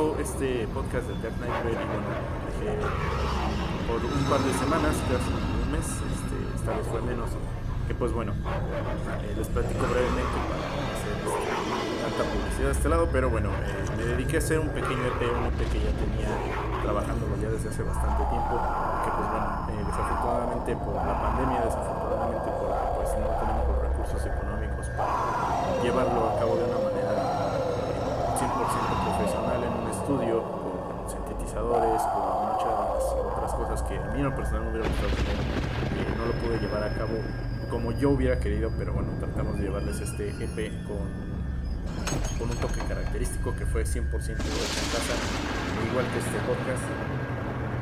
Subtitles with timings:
[0.00, 2.08] este podcast de Jack Knight y bueno,
[3.84, 7.28] por un par de semanas, casi un mes, este, esta vez fue menos,
[7.86, 10.64] que pues bueno, eh, les platico brevemente para
[10.96, 11.52] hacer este,
[12.00, 15.20] tanta publicidad de este lado, pero bueno, eh, me dediqué a hacer un pequeño EP,
[15.36, 16.32] un EP que ya tenía
[16.80, 22.48] trabajando ya desde hace bastante tiempo, que pues bueno, eh, desafortunadamente por la pandemia, desafortunadamente
[22.56, 27.12] porque pues no tenemos los recursos económicos para llevarlo a cabo de una manera
[28.40, 34.24] 100% profesional en un estudio, con sintetizadores, con muchas otras cosas que a mí en
[34.24, 37.14] lo personal me hubiera gustado tener, eh, no lo pude llevar a cabo
[37.70, 41.06] como yo hubiera querido, pero bueno, tratamos de llevarles este EP con,
[42.38, 45.14] con un toque característico que fue 100% hecho en casa,
[45.88, 46.82] igual que este podcast,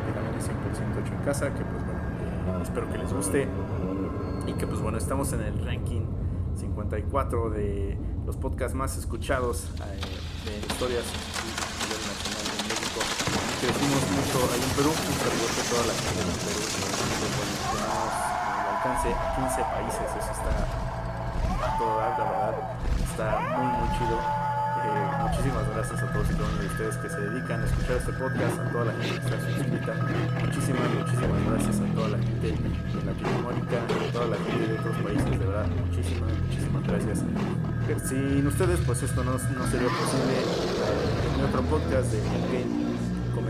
[0.05, 2.01] que también es 100% hecho en casa, que pues bueno,
[2.59, 3.49] eh, espero que les guste
[4.47, 6.03] y que pues bueno, estamos en el ranking
[6.57, 7.97] 54 de
[8.27, 11.05] los podcasts más escuchados eh, de historias
[13.59, 16.63] Crecimos mucho ahí en Perú, un saludo toda la gente de Perú,
[17.75, 20.53] el alcance a 15 países, eso está
[21.79, 22.55] todo la verdad,
[23.03, 24.19] está muy muy chido.
[24.79, 28.59] Eh, muchísimas gracias a todos y cada ustedes que se dedican a escuchar este podcast,
[28.59, 29.95] a toda la gente que está suscrita.
[30.39, 34.97] Muchísimas, muchísimas gracias a toda la gente de Latinoamérica, a toda la gente de otros
[35.03, 37.19] países, de verdad, muchísimas, muchísimas gracias.
[38.07, 40.35] Sin ustedes, pues esto no, no sería posible.
[41.35, 42.98] En otro podcast de Endgame,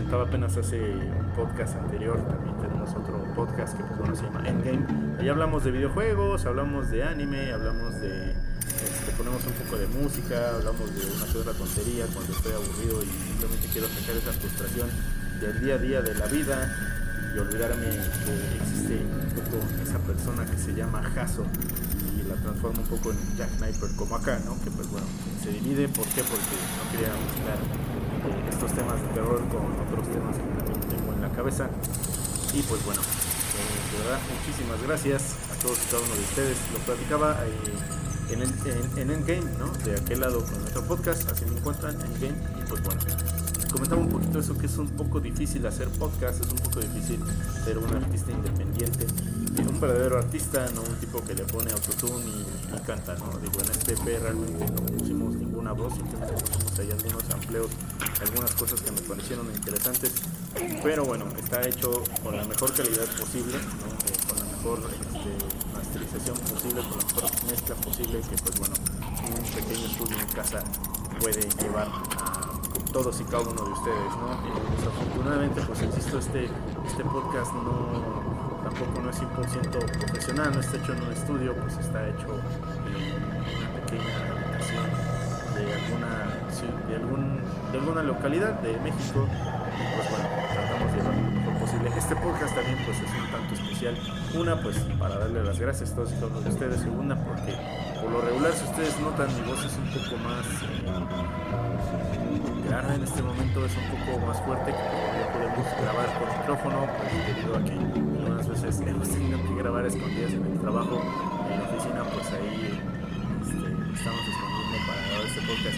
[0.09, 4.41] comentaba apenas hace un podcast anterior, también tenemos otro podcast que pues bueno se llama
[4.49, 4.83] Endgame.
[5.19, 10.55] Ahí hablamos de videojuegos, hablamos de anime, hablamos de este, ponemos un poco de música,
[10.55, 14.89] hablamos de una que otra tontería cuando estoy aburrido y simplemente quiero sacar esa frustración
[15.41, 16.57] del día a día de la vida
[17.35, 18.33] y olvidarme que
[18.65, 21.45] existe un poco esa persona que se llama Hasso
[22.17, 24.59] y la transforma un poco en Jack Sniper como acá, ¿no?
[24.63, 25.05] Que pues bueno,
[25.43, 26.25] se divide, ¿por qué?
[26.25, 27.13] Porque no quería
[28.49, 31.69] estos temas de terror con otros temas que también tengo en la cabeza
[32.53, 36.57] y pues bueno, eh, de verdad muchísimas gracias a todos y cada uno de ustedes,
[36.73, 39.71] lo platicaba eh, en, en, en, Endgame, ¿no?
[39.85, 43.01] De aquel lado con nuestro podcast, así me encuentran, Endgame, y pues bueno,
[43.71, 47.19] comentaba un poquito eso, que es un poco difícil hacer podcast, es un poco difícil
[47.63, 49.05] ser un artista independiente,
[49.59, 53.37] un verdadero artista, no un tipo que le pone autotune y, y canta, ¿no?
[53.39, 56.33] Digo, en este EP realmente no pusimos ninguna voz, simplemente
[56.79, 57.67] ahí algunos amplios,
[58.21, 60.13] algunas cosas que me parecieron interesantes,
[60.83, 63.57] pero bueno, está hecho con la mejor calidad posible.
[63.57, 65.31] Eh, con la mejor este,
[65.73, 68.75] masterización posible, con la mejor mezcla posible que pues bueno,
[69.27, 70.63] un pequeño estudio en casa
[71.19, 74.33] puede llevar a todos y cada uno de ustedes, ¿no?
[74.33, 76.45] Eh, desafortunadamente, pues insisto, este,
[76.87, 78.29] este podcast no
[78.63, 82.27] tampoco no es 100% profesional, no está hecho en un estudio, pues está hecho
[82.85, 84.48] en una pequeña
[85.65, 86.25] de alguna,
[86.87, 87.41] de, algún,
[87.71, 89.27] de alguna localidad de México
[89.95, 91.91] pues bueno, tratamos de llevarlo lo mejor posible.
[91.97, 93.95] Este podcast también pues es un tanto especial,
[94.35, 97.55] una pues para darle las gracias a todos y cada uno de ustedes, segunda porque
[98.01, 100.83] por lo regular si ustedes notan mi voz es un poco más eh,
[102.67, 106.87] grave en este momento, es un poco más fuerte que todavía podemos grabar con micrófono,
[106.97, 111.01] pues debido a que algunas veces hemos tenido que grabar escondidas en el trabajo,
[111.49, 112.98] en la oficina, pues ahí
[115.49, 115.77] podcast.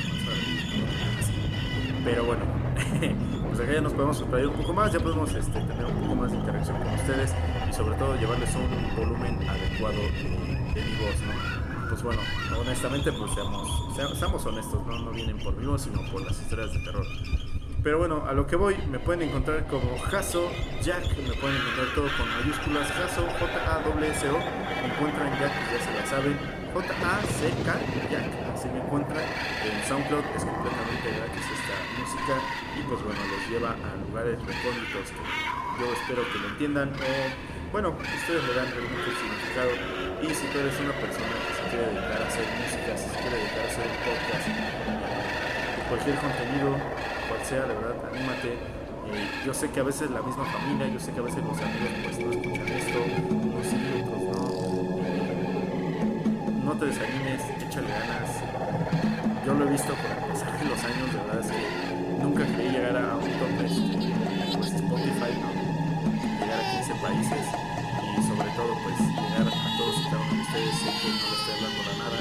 [2.04, 2.42] Pero bueno,
[3.48, 6.16] pues acá ya nos podemos extraer un poco más, ya podemos este, tener un poco
[6.16, 7.34] más de interacción con ustedes
[7.70, 11.88] y sobre todo llevarles un volumen adecuado de, mi voz, ¿no?
[11.90, 12.22] pues bueno,
[12.60, 15.00] honestamente, pues seamos, seamos honestos, ¿no?
[15.00, 17.06] no vienen por vivo, sino por las historias de terror.
[17.84, 20.52] Pero bueno, a lo que voy, me pueden encontrar como Jaso
[20.84, 23.26] Jack, me pueden encontrar todo con mayúsculas, Jaso,
[24.02, 27.70] me encuentran Jack, ya se la saben, J-A-C-K,
[28.08, 32.34] Jack, así me encuentran, en SoundCloud es completamente gratis esta música
[32.80, 35.24] y pues bueno, los lleva a lugares recónditos que
[35.80, 39.72] yo espero que lo entiendan o bueno, ustedes le dan realmente el significado.
[40.22, 43.18] Y si tú eres una persona que se quiere dedicar a hacer música, si se
[43.20, 44.48] quiere dedicar a hacer podcast,
[45.88, 46.70] cualquier contenido,
[47.32, 48.60] cual sea, de verdad, anímate.
[49.12, 51.58] Eh, yo sé que a veces la misma familia, yo sé que a veces los
[51.58, 53.60] amigos pues no escuchan esto, no.
[53.60, 54.21] Eh,
[56.72, 58.32] no te desanimes, échale ganas.
[59.46, 62.96] Yo lo he visto con el pasar los años, de verdad que nunca creí llegar
[62.96, 65.52] a un top este, pues Spotify, ¿no?
[66.40, 67.44] llegar a 15 países
[68.16, 70.76] y sobre todo pues llegar a todos y cada uno de ustedes.
[70.80, 72.20] Sé que no lo estoy hablando para nada,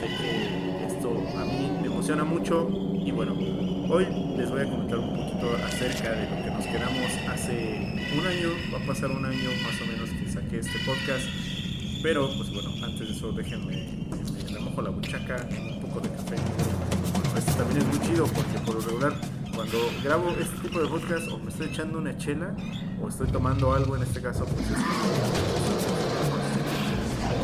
[0.00, 1.08] sé que esto
[1.38, 2.68] a mí me emociona mucho
[3.06, 3.36] y bueno,
[3.88, 4.06] hoy
[4.36, 8.48] les voy a comentar un poquito acerca de lo que nos quedamos hace un año,
[8.74, 11.51] va a pasar un año más o menos que saqué este podcast.
[12.02, 13.88] Pero, pues bueno, antes de eso déjenme,
[14.42, 16.36] me remojo la buchaca, un poco de café.
[17.12, 19.12] Bueno, este también es muy chido porque por lo regular
[19.54, 22.54] cuando grabo este tipo de podcast o me estoy echando una chela
[23.02, 24.76] o estoy tomando algo, en este caso pues es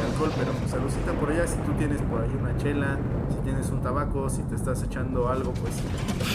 [0.05, 3.69] alcohol, pero pues saludcita por allá si tú tienes por ahí una chela, si tienes
[3.70, 5.75] un tabaco, si te estás echando algo, pues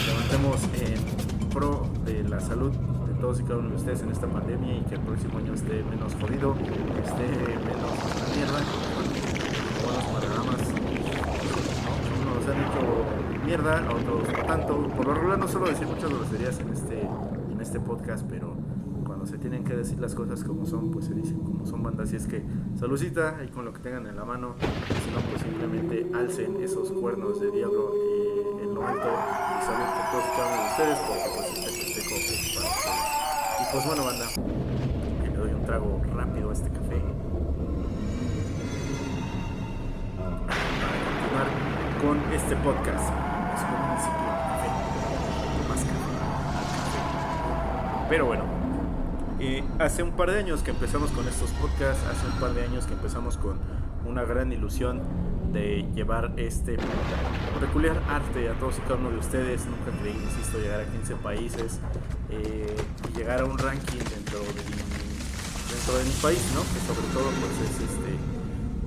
[0.06, 4.26] levantemos en pro de la salud de todos y cada uno de ustedes en esta
[4.26, 6.54] pandemia y que el próximo año esté menos jodido,
[7.04, 8.58] esté menos mierda,
[9.84, 10.60] buenos panoramas,
[12.24, 12.52] ¿no?
[12.52, 14.88] han hecho mierda, otros no tanto.
[14.88, 18.56] Por lo regular no suelo decir muchas groserías en este, en este podcast, pero
[19.06, 22.08] cuando se tienen que decir las cosas como son, pues se dicen como son bandas.
[22.08, 22.42] Así es que
[22.78, 26.90] saludcita y con lo que tengan en la mano, si no, pues simplemente alcen esos
[26.90, 31.46] cuernos de diablo eh, en lo alto y salud por todos cada ustedes, porque pues
[31.58, 33.14] este festejo es para ustedes.
[33.60, 34.26] Y pues bueno, banda,
[35.22, 37.23] le doy un trago rápido a este café.
[42.04, 43.10] Con este podcast
[48.08, 48.44] pero bueno,
[49.40, 52.62] eh, hace un par de años que empezamos con estos podcasts, hace un par de
[52.62, 53.58] años que empezamos con
[54.06, 55.02] una gran ilusión
[55.52, 56.76] de llevar este
[57.58, 59.66] peculiar arte a todos y cada uno de ustedes.
[59.66, 61.80] Nunca creí, insisto, llegar a 15 países
[62.30, 62.76] eh,
[63.08, 64.62] y llegar a un ranking dentro de,
[65.74, 66.60] dentro de mi país, ¿no?
[66.60, 68.14] Que sobre todo pues es este,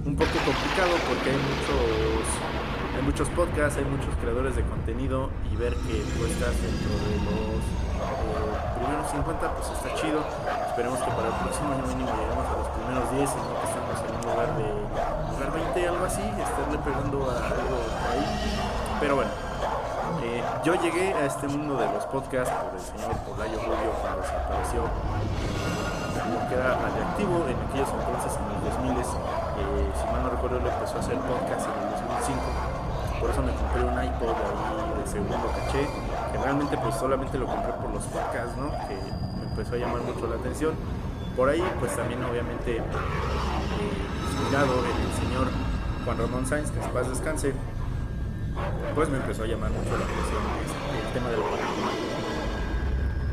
[0.05, 2.66] un poco complicado porque hay muchos
[2.97, 7.13] hay muchos podcasts, hay muchos creadores de contenido y ver que tú estás dentro de
[7.29, 10.25] los eh, primeros 50 pues está chido.
[10.65, 13.65] Esperemos que para el próximo año mínimo lleguemos a los primeros 10 y no que
[13.69, 14.67] estemos en un lugar de
[15.29, 17.77] lugar 20 algo así, estarle pegando a algo
[18.09, 18.25] ahí.
[18.99, 19.31] Pero bueno,
[20.25, 24.25] eh, yo llegué a este mundo de los podcasts por el señor Polayo Rubio cuando
[24.25, 24.81] se apareció
[26.17, 29.05] lo que era radioactivo en aquellos entonces, en los 2000 eh,
[29.95, 32.76] si mal no recuerdo, lo empezó a hacer podcast en el 2005
[33.19, 35.87] por eso me compré un iPod ahí de segundo caché,
[36.31, 38.71] que realmente pues solamente lo compré por los podcasts, ¿no?
[38.87, 38.95] Que
[39.39, 40.73] me empezó a llamar mucho la atención.
[41.35, 42.81] Por ahí pues también obviamente eh,
[44.31, 45.47] inspirado el señor
[46.05, 47.53] Juan Ramón Sainz, que en paz descanse,
[48.95, 50.41] pues me empezó a llamar mucho la atención
[51.05, 51.93] el tema de lo paranormal.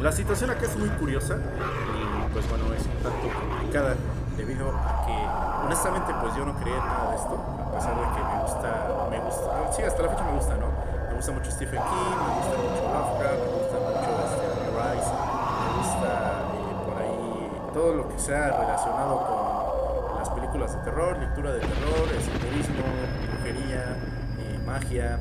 [0.01, 3.95] La situación acá es muy curiosa y pues bueno, es un tanto complicada
[4.37, 8.23] debido a que honestamente pues yo no creía nada de esto, a pesar de que
[8.23, 10.67] me gusta, me gusta, sí, hasta la fecha me gusta, ¿no?
[11.09, 15.11] Me gusta mucho Stephen King, me gusta mucho Lovecraft, me gusta mucho este, Rice,
[15.65, 16.11] me gusta
[16.53, 21.61] eh, por ahí todo lo que sea relacionado con las películas de terror, lectura de
[21.61, 22.85] terror, esoterismo,
[23.33, 23.97] brujería,
[24.39, 25.19] eh, magia,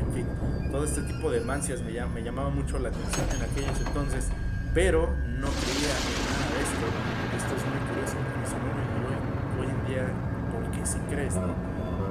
[0.00, 0.26] en fin,
[0.70, 4.30] todo este tipo de mancias me, me llamaba mucho la atención en aquellos entonces,
[4.72, 6.86] pero no creía en nada de esto.
[7.36, 8.56] Esto es muy curioso porque si
[11.08, 11.54] crees, ¿no?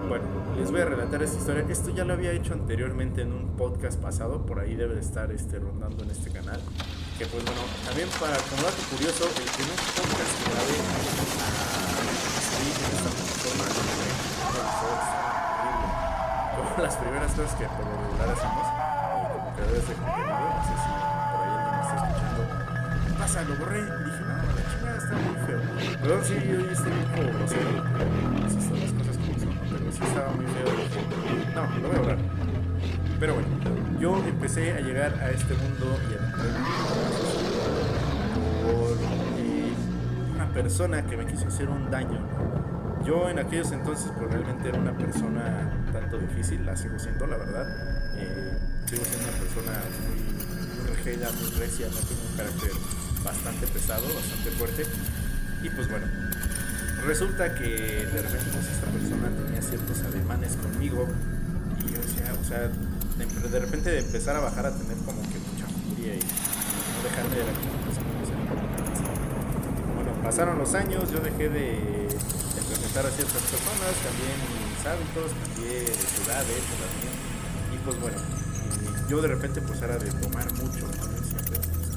[0.07, 0.25] Bueno,
[0.57, 1.65] les voy a relatar esta historia.
[1.69, 5.31] Esto ya lo había hecho anteriormente en un podcast pasado, por ahí debe de estar
[5.31, 6.59] este, rondando en este canal.
[7.17, 11.21] Que pues bueno, también para como dato curioso, el primer podcast que grabé a
[12.61, 13.65] en esta plataforma
[16.51, 20.61] como las primeras cosas que por lo regular hacemos, eh, como creadores de contenido, no
[20.61, 20.89] sé si
[21.31, 22.41] por ahí alguien me está escuchando.
[23.07, 23.37] ¿Qué pasa?
[23.43, 23.81] Lo borré
[25.11, 25.59] está muy feo.
[26.01, 27.69] Perdón, sí, yo estoy un poco grosero.
[28.45, 30.65] Así son las cosas como son, pero sí estaba muy feo.
[31.55, 32.17] No, lo voy a hablar.
[33.19, 33.49] Pero bueno,
[33.99, 36.31] yo empecé a llegar a este mundo y a
[38.63, 38.97] por
[39.37, 39.73] eh,
[40.33, 42.19] una persona que me quiso hacer un daño.
[43.05, 47.37] Yo en aquellos entonces pues, realmente era una persona tanto difícil, la sigo siendo la
[47.37, 47.67] verdad.
[48.17, 49.71] Eh, sigo siendo una persona
[50.07, 50.19] muy,
[50.77, 54.85] muy regela, muy recia, no tengo un carácter bastante pesado, bastante fuerte.
[55.63, 56.07] Y pues bueno,
[57.05, 61.07] resulta que de repente pues, esta persona tenía ciertos ademanes conmigo
[61.79, 65.37] y yo decía, o sea, de, repente de empezar a bajar a tener como que
[65.37, 68.01] mucha furia y no dejarme de la comunicación
[69.95, 72.07] Bueno, pasaron los años, yo dejé de,
[72.67, 74.37] presentar a ciertas personas, también
[74.71, 77.13] mis hábitos, cambié de ciudades también.
[77.73, 80.87] Y pues bueno, eh, yo de repente pues era de tomar mucho.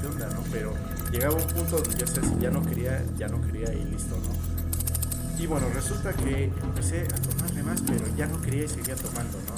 [0.05, 0.77] Siempre, pues, ¿qué onda?
[1.01, 5.41] Pero llegaba un punto donde yo ya no quería, ya no quería y listo, ¿no?
[5.41, 9.37] Y bueno, resulta que empecé a tomarle más, pero ya no quería y seguía tomando,
[9.39, 9.55] ¿no?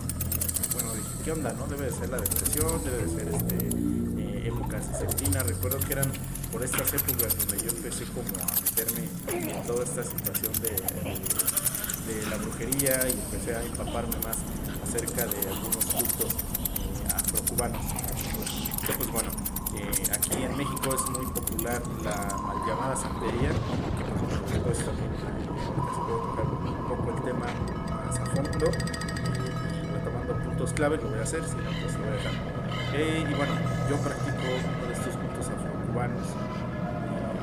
[0.73, 1.67] bueno, dije, ¿qué onda, no?
[1.67, 3.55] Debe de ser la depresión, debe de ser este,
[4.21, 6.11] eh, épocas de Recuerdo que eran
[6.51, 10.69] por estas épocas donde yo empecé como a meterme en toda esta situación de,
[12.07, 14.37] de, la brujería y empecé a empaparme más
[14.83, 17.81] acerca de algunos cultos eh, afrocubanos.
[18.97, 19.29] pues bueno,
[19.77, 23.49] eh, aquí en México es muy popular la mal llamada santería,
[24.51, 25.11] que pues, también
[26.77, 27.45] un poco el tema
[28.05, 32.09] más a fondo y retomando puntos claves lo voy a hacer, si pues lo voy
[32.09, 32.33] a dejar.
[32.93, 33.53] Eh, y bueno,
[33.89, 36.27] yo practico uno de estos puntos afrocubanos.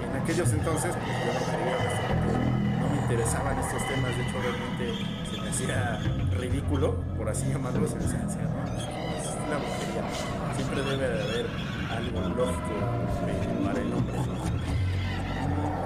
[0.02, 4.84] En aquellos entonces, pues yo no quería, no me interesaban estos temas, de hecho realmente
[5.30, 6.00] se me hacía
[6.38, 10.02] ridículo, por así llamarlo, se me decía, no, es una brujería.
[10.56, 12.74] Siempre debe de haber algo lógico
[13.64, 14.18] para el hombre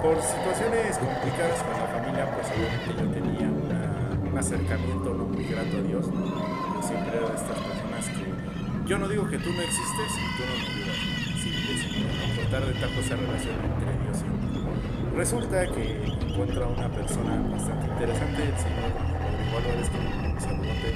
[0.01, 5.75] por situaciones complicadas con la familia, pues obviamente yo tenía un acercamiento no muy grato
[5.75, 6.05] a Dios.
[6.07, 10.25] Yo siempre era de estas personas que yo no digo que tú no existes y
[10.37, 10.97] tú no me ayudas.
[11.43, 15.17] Sí, es tratar de tajo esa relación entre Dios y yo.
[15.17, 20.89] Resulta que encuentro a una persona bastante interesante, el señor Rodrigo Álvarez, que me saludote,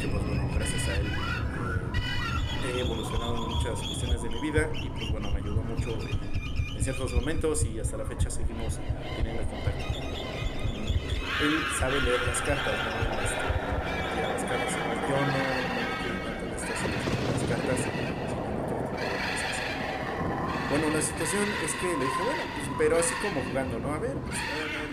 [0.00, 1.29] que pues bueno, gracias a él
[2.80, 5.90] evolucionado en muchas cuestiones de mi vida y pues bueno, me ayudó mucho
[6.76, 8.78] en ciertos momentos y hasta la fecha seguimos
[9.16, 9.84] teniendo contacto.
[11.42, 13.20] Él sabe leer las cartas, ¿no?
[13.20, 13.36] Este,
[14.22, 14.76] las cartas.
[15.08, 15.80] Yo no, no
[16.40, 16.96] en
[17.32, 17.80] las cartas,
[20.70, 23.92] Bueno, la situación es que le dije, bueno, pues, pero así como jugando, ¿no?
[23.92, 24.38] A ver, pues,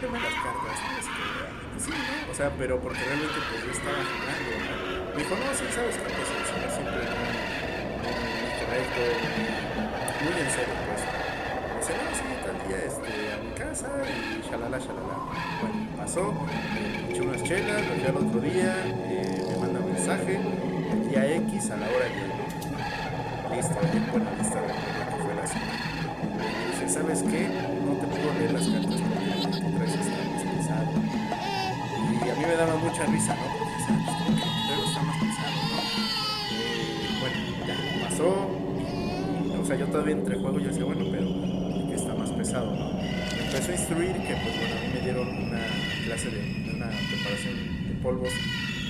[0.01, 0.97] dame las cartas, ¿no?
[0.97, 1.23] Es que,
[1.71, 2.31] pues, sí, ¿no?
[2.31, 5.15] O sea, pero porque realmente, pues, yo estaba jugando.
[5.15, 6.27] Me dijo, no, sí, sabes que, pues,
[6.73, 7.26] siempre
[8.67, 11.01] muy, muy en serio, pues
[11.79, 15.15] dice, no, sí, tal día este, a mi casa y shalala, shalala.
[15.61, 16.33] Bueno, pasó,
[16.73, 20.39] me eché unas chelas, lo vi al otro día, eh, me manda mensaje,
[21.09, 22.67] día X a la hora de listo,
[23.49, 25.73] la lista de que fue la cita.
[26.27, 27.47] Y dice, ¿sabes qué?
[27.85, 30.91] No te puedo leer las cartas porque el 23 está más pesado.
[32.25, 33.56] Y a mí me daba mucha risa, ¿no?
[39.97, 42.91] Todavía entre juego yo decía, bueno, pero pesado, ¿no?
[42.99, 45.65] Empezó a instruir que, pues bueno, a mí me dieron una
[46.05, 48.29] clase de, una preparación de polvos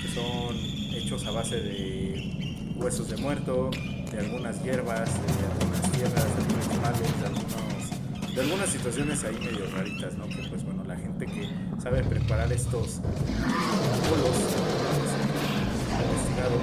[0.02, 0.54] que son
[0.94, 3.70] hechos a base de huesos de muerto,
[4.12, 10.18] de algunas hierbas, de algunas tierras, de algunos animales, de, algunas situaciones ahí medio raritas,
[10.18, 10.28] ¿no?
[10.28, 11.48] Que pues bueno, la gente que
[11.82, 13.00] sabe preparar estos
[14.10, 14.36] polvos,
[16.04, 16.60] investigado,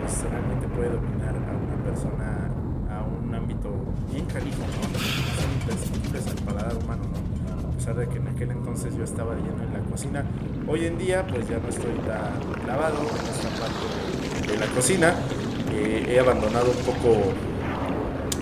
[0.00, 2.47] pues realmente puede dominar a una persona
[3.48, 3.70] ámbito
[4.12, 5.60] bien canijo, ¿no?
[5.60, 7.68] imprescindibles al paladar humano, ¿no?
[7.68, 10.24] A pesar de que en aquel entonces yo estaba lleno en la cocina.
[10.66, 15.14] Hoy en día, pues ya no estoy tan clavado en esta parte de, la cocina.
[15.72, 17.32] Eh, he abandonado un poco,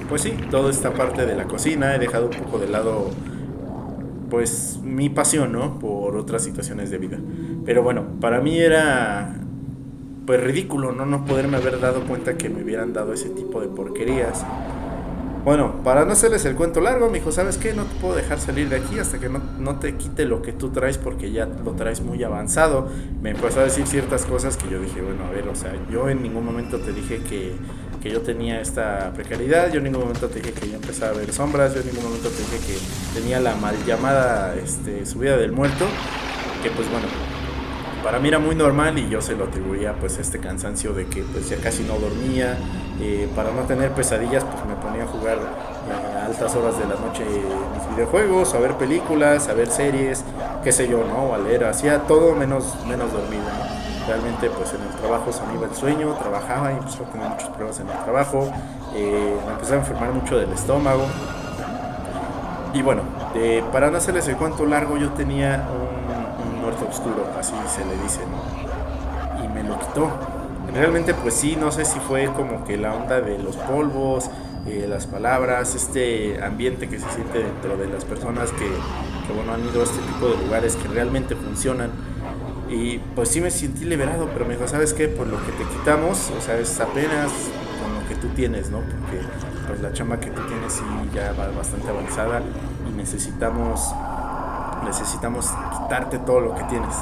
[0.08, 1.94] pues sí, toda esta parte de la cocina.
[1.94, 3.10] He dejado un poco de lado,
[4.30, 5.78] pues, mi pasión, ¿no?
[5.78, 7.18] Por otras situaciones de vida.
[7.64, 9.34] Pero bueno, para mí era
[10.26, 11.06] pues ridículo, ¿no?
[11.06, 14.44] No poderme haber dado cuenta que me hubieran dado ese tipo de porquerías.
[15.46, 17.72] Bueno, para no hacerles el cuento largo, me dijo, ¿sabes qué?
[17.72, 20.70] No te puedo dejar salir de aquí hasta que no, te quite lo que tú
[20.70, 22.88] traes porque ya lo traes muy avanzado.
[23.22, 26.08] Me empezó a decir ciertas cosas que yo dije, bueno, a ver, o sea, yo
[26.08, 27.54] en ningún momento te dije que,
[28.10, 31.32] yo tenía esta precariedad, yo en ningún momento te dije que yo empezaba a ver
[31.32, 35.52] sombras, yo en ningún momento te dije que tenía la mal llamada este, subida del
[35.52, 35.86] muerto,
[36.62, 37.06] que pues bueno,
[38.04, 41.22] para mí era muy normal y yo se lo atribuía pues este cansancio de que
[41.22, 42.56] pues ya casi no dormía,
[42.98, 46.86] eh, para no tener pesadillas pues me ponía a jugar eh, a altas horas de
[46.86, 50.24] la noche mis videojuegos, a ver películas, a ver series,
[50.64, 51.34] qué sé yo, ¿no?
[51.34, 53.44] A leer, hacía todo menos, menos dormido,
[54.06, 57.28] Realmente pues en el trabajo se me iba el sueño, trabajaba y empezó a tener
[57.28, 58.48] muchos problemas en el trabajo,
[58.94, 61.06] eh, me empecé a enfermar mucho del estómago.
[62.72, 63.02] Y bueno,
[63.72, 68.20] para no hacerles el cuento largo, yo tenía un, un oscuro, así se le dice,
[68.26, 69.44] ¿no?
[69.44, 70.35] Y me lo quitó
[70.76, 74.30] realmente pues sí, no sé si fue como que la onda de los polvos,
[74.66, 78.66] eh, las palabras, este ambiente que se siente dentro de las personas que,
[79.32, 81.90] bueno, han ido a este tipo de lugares que realmente funcionan.
[82.68, 85.06] Y pues sí me sentí liberado, pero me dijo, ¿sabes qué?
[85.06, 87.30] Por lo que te quitamos, o sea, es apenas
[87.80, 88.78] con lo que tú tienes, ¿no?
[88.80, 89.24] Porque
[89.68, 90.82] pues la chamba que tú tienes sí
[91.14, 92.42] ya va bastante avanzada
[92.88, 93.92] y necesitamos
[94.84, 96.94] necesitamos quitarte todo lo que tienes.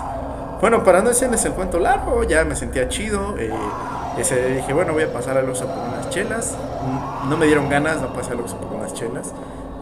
[0.60, 3.36] Bueno, para no decirles el cuento largo, ya me sentía chido.
[3.38, 3.50] Eh,
[4.18, 6.56] ese dije, bueno, voy a pasar al Oxxo por unas chelas.
[6.82, 9.28] Mm, no me dieron ganas, no pasé al Oxxo por unas chelas.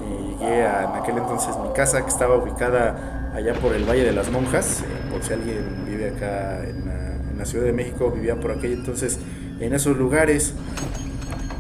[0.03, 4.05] Eh, llegué a, en aquel entonces mi casa, que estaba ubicada allá por el Valle
[4.05, 4.81] de las Monjas.
[4.81, 8.51] Eh, por si alguien vive acá en la, en la Ciudad de México, vivía por
[8.51, 9.19] aquel entonces
[9.61, 10.55] en esos lugares.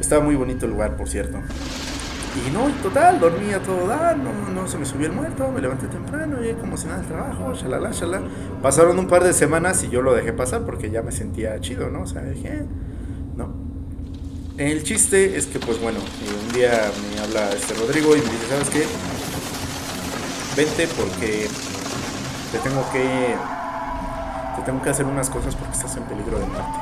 [0.00, 1.38] Estaba muy bonito el lugar, por cierto.
[2.34, 5.86] Y no, total, dormía todo dar, no, no se me subió el muerto, me levanté
[5.86, 8.26] temprano, llegué como si nada el trabajo, shalala, shalala.
[8.62, 11.90] Pasaron un par de semanas y yo lo dejé pasar porque ya me sentía chido,
[11.90, 12.02] ¿no?
[12.02, 12.66] O sea, dije, eh,
[13.36, 13.52] no.
[14.56, 18.30] El chiste es que, pues bueno, eh, un día me habla este Rodrigo y me
[18.30, 18.86] dice, ¿sabes qué?
[20.56, 21.48] Vente porque
[22.50, 23.34] te tengo que
[24.56, 26.78] te tengo que hacer unas cosas porque estás en peligro de muerte.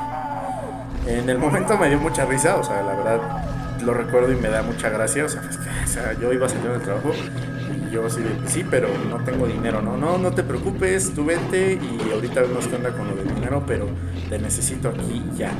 [1.07, 4.49] En el momento me dio mucha risa, o sea, la verdad lo recuerdo y me
[4.49, 5.25] da mucha gracia.
[5.25, 8.89] O sea, pues, o yo iba saliendo del trabajo y yo así de, sí, pero
[9.09, 9.97] no tengo dinero, ¿no?
[9.97, 13.63] No, no te preocupes, tú vente y ahorita vemos qué onda con lo del dinero,
[13.67, 13.87] pero
[14.29, 15.53] te necesito aquí ya.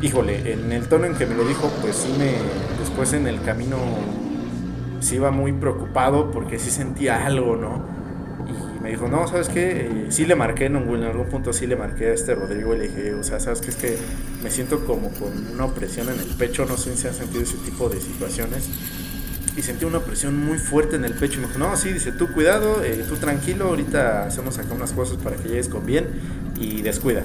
[0.00, 2.32] Híjole, en el tono en que me lo dijo, pues sí me,
[2.80, 3.76] después en el camino
[5.00, 8.01] sí iba muy preocupado porque sí sentía algo, ¿no?
[8.82, 9.86] Me dijo, no, ¿sabes qué?
[9.86, 12.78] Eh, sí le marqué en, en algún punto, sí le marqué a este Rodrigo y
[12.78, 13.70] le dije, o sea, ¿sabes qué?
[13.70, 13.96] Es que
[14.42, 17.56] me siento como con una opresión en el pecho, no sé si han sentido ese
[17.58, 18.68] tipo de situaciones.
[19.56, 21.38] Y sentí una opresión muy fuerte en el pecho.
[21.38, 24.92] Y me dijo, no, sí, dice, tú cuidado, eh, tú tranquilo, ahorita hacemos acá unas
[24.92, 26.06] cosas para que llegues con bien
[26.58, 27.22] y descuida,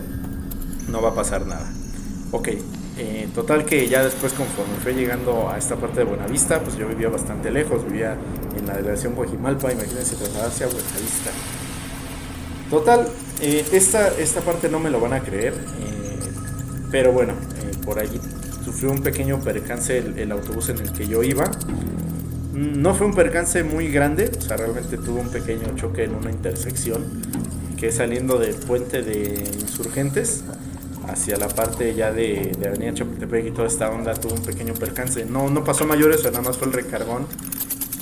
[0.89, 1.67] no va a pasar nada.
[2.31, 2.49] Ok,
[2.99, 6.87] eh, total que ya después conforme fue llegando a esta parte de Buenavista, pues yo
[6.87, 8.17] vivía bastante lejos, vivía
[8.57, 11.31] en la delegación Guajimalpa, imagínense trasladarse a Buenavista.
[12.69, 13.07] Total,
[13.41, 16.19] eh, esta, esta parte no me lo van a creer, eh,
[16.91, 17.33] pero bueno,
[17.85, 18.19] por allí
[18.65, 21.49] sufrió un pequeño percance el, autobús en el que yo iba.
[22.53, 26.31] No fue un percance muy grande, o sea, realmente tuvo un pequeño choque en una
[26.31, 27.05] intersección
[27.77, 30.43] que saliendo del puente de insurgentes
[31.07, 34.73] hacia la parte ya de, de Avenida Chapultepec y toda esta onda tuvo un pequeño
[34.73, 35.25] percance.
[35.25, 37.27] No, no pasó mayores, nada más fue el recargón.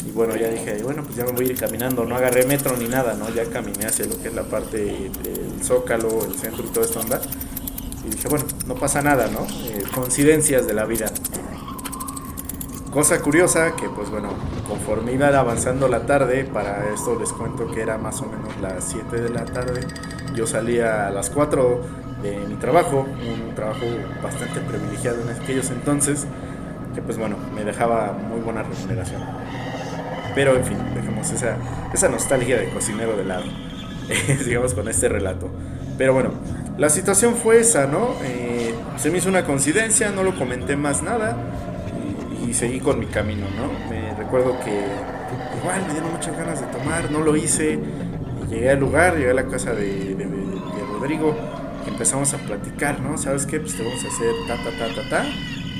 [0.06, 2.06] Y bueno, ya dije, bueno, pues ya me voy a ir caminando.
[2.06, 3.30] No agarré metro ni nada, ¿no?
[3.30, 7.00] Ya caminé hacia lo que es la parte del Zócalo, el centro y toda esta
[7.00, 7.22] onda.
[8.06, 9.48] Y dije, bueno, no pasa nada, ¿no?
[9.66, 11.12] Eh, coincidencias de la vida.
[12.96, 14.30] Cosa curiosa que pues bueno,
[14.70, 18.86] conforme iba avanzando la tarde, para esto les cuento que era más o menos las
[18.86, 19.82] 7 de la tarde,
[20.34, 21.82] yo salía a las 4
[22.24, 23.86] de mi trabajo, un trabajo
[24.24, 26.26] bastante privilegiado en aquellos entonces,
[26.94, 29.22] que pues bueno, me dejaba muy buena remuneración.
[30.36, 31.58] Pero en fin, dejemos esa,
[31.94, 33.46] esa nostalgia de cocinero de lado,
[34.46, 35.50] digamos con este relato.
[35.98, 36.32] Pero bueno,
[36.78, 38.10] la situación fue esa, ¿no?
[38.24, 41.38] Eh, se me hizo una coincidencia, no lo comenté más nada
[42.46, 43.90] y, seguí con mi camino, ¿no?
[43.90, 44.86] Me recuerdo que
[45.58, 47.80] igual me dieron muchas ganas de tomar, no lo hice.
[48.50, 51.36] Llegué al lugar, llegué a la casa de, de, de Rodrigo
[51.88, 53.18] empezamos a platicar, ¿no?
[53.18, 53.60] ¿Sabes qué?
[53.60, 55.26] Pues te vamos a hacer ta, ta, ta, ta, ta,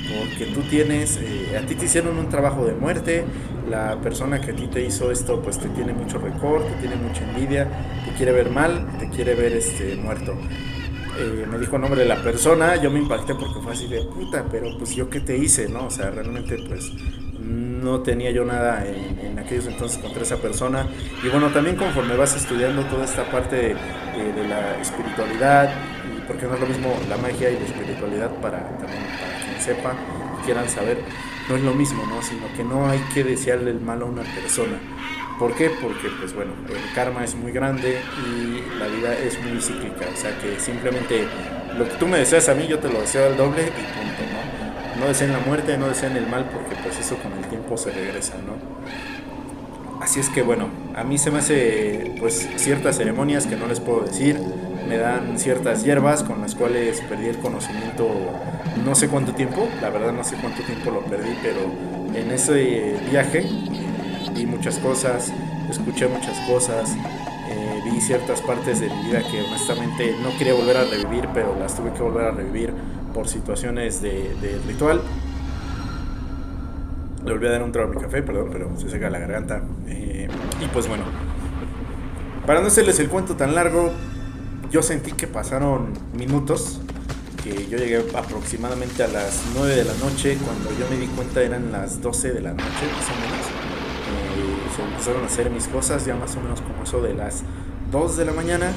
[0.08, 3.24] porque tú tienes, eh, a ti te hicieron un trabajo de muerte,
[3.68, 6.96] la persona que a ti te hizo esto, pues te tiene mucho recorte, te tiene
[6.96, 7.68] mucha envidia,
[8.04, 10.34] te quiere ver mal, te quiere ver este, muerto.
[11.18, 14.02] Eh, me dijo el nombre de la persona, yo me impacté porque fue así de
[14.02, 15.86] puta, pero pues yo qué te hice, ¿no?
[15.86, 16.92] O sea, realmente pues
[17.38, 20.86] no tenía yo nada en, aquellos entonces contra esa persona.
[21.24, 25.70] Y bueno, también conforme vas estudiando toda esta parte de, de la espiritualidad
[26.26, 28.58] porque no es lo mismo la magia y la espiritualidad para
[29.56, 29.94] quien sepa
[30.40, 30.98] y quieran saber,
[31.48, 32.22] no es lo mismo, ¿no?
[32.22, 34.78] Sino que no hay que desearle el mal a una persona.
[35.38, 35.70] ¿Por qué?
[35.70, 40.06] Porque, pues bueno, el karma es muy grande y la vida es muy cíclica.
[40.12, 41.26] O sea que simplemente
[41.76, 44.22] lo que tú me deseas a mí, yo te lo deseo al doble y punto,
[44.32, 45.00] ¿no?
[45.00, 47.90] No deseen la muerte, no deseen el mal, porque pues eso con el tiempo se
[47.90, 48.56] regresa, ¿no?
[50.02, 53.80] Así es que bueno, a mí se me hace pues ciertas ceremonias que no les
[53.80, 54.38] puedo decir,
[54.88, 58.08] me dan ciertas hierbas con las cuales perdí el conocimiento
[58.84, 61.60] no sé cuánto tiempo, la verdad no sé cuánto tiempo lo perdí, pero
[62.14, 63.46] en ese viaje
[64.34, 65.32] vi muchas cosas,
[65.70, 66.94] escuché muchas cosas,
[67.48, 71.56] eh, vi ciertas partes de mi vida que honestamente no quería volver a revivir, pero
[71.58, 72.72] las tuve que volver a revivir
[73.14, 75.00] por situaciones de, ritual.
[77.24, 79.62] Le volví a dar un trago a mi café, perdón, pero se seca la garganta.
[79.88, 80.28] Eh,
[80.62, 81.04] y pues bueno,
[82.46, 83.90] para no hacerles el cuento tan largo,
[84.70, 86.80] yo sentí que pasaron minutos,
[87.70, 91.72] yo llegué aproximadamente a las 9 de la noche, cuando yo me di cuenta eran
[91.72, 93.46] las 12 de la noche, más o menos.
[94.08, 97.42] Eh, se empezaron a hacer mis cosas, ya más o menos como eso de las
[97.90, 98.72] 2 de la mañana,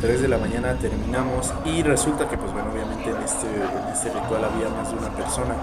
[0.00, 4.08] 3 de la mañana terminamos y resulta que pues bueno, obviamente en este, en este
[4.08, 5.54] ritual había más de una persona.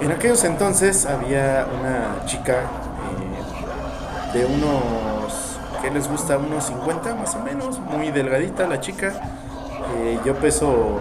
[0.00, 2.62] En aquellos entonces había una chica
[4.32, 6.38] eh, de unos ¿qué les gusta?
[6.38, 9.12] Unos 50 más o menos, muy delgadita la chica.
[9.96, 11.00] Eh, yo peso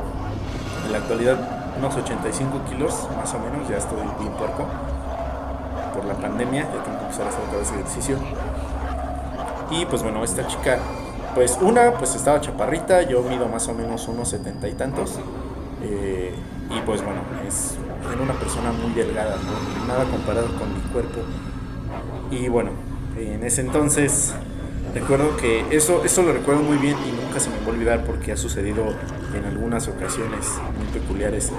[0.85, 1.37] en la actualidad
[1.77, 4.65] unos 85 kilos, más o menos, ya estoy bien puerco
[5.93, 8.17] por la pandemia, ya tengo que empezar a hacer otra vez ejercicio.
[9.71, 10.79] Y pues bueno, esta chica,
[11.35, 15.19] pues una, pues estaba chaparrita, yo mido más o menos unos 70 y tantos.
[15.83, 16.33] Eh,
[16.69, 17.77] y pues bueno, es
[18.21, 19.37] una persona muy delgada,
[19.87, 21.21] nada comparado con mi cuerpo.
[22.31, 22.71] Y bueno,
[23.17, 24.33] en ese entonces
[24.93, 28.03] recuerdo que eso, eso lo recuerdo muy bien y nunca se me va a olvidar
[28.03, 28.83] porque ha sucedido
[29.35, 30.47] en algunas ocasiones
[30.77, 31.51] muy peculiares.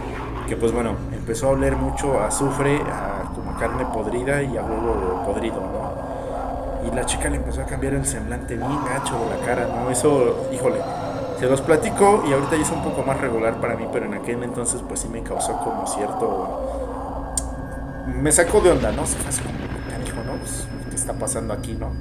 [0.49, 4.63] Que pues bueno, empezó a oler mucho a azufre, a como carne podrida y a
[4.63, 5.63] huevo podrido,
[6.87, 9.91] Y la chica le empezó a cambiar el semblante bien gacho de la cara, ¿no?
[9.91, 10.79] Eso, híjole,
[11.39, 14.15] se los platico y ahorita ya es un poco más regular para mí, pero en
[14.15, 17.35] aquel entonces pues sí me causó como cierto...
[18.07, 19.07] Me sacó de onda, ¿no?
[19.07, 20.39] Se fue así como, ¿no?
[20.39, 21.93] Pues, ¿Qué está pasando aquí, no?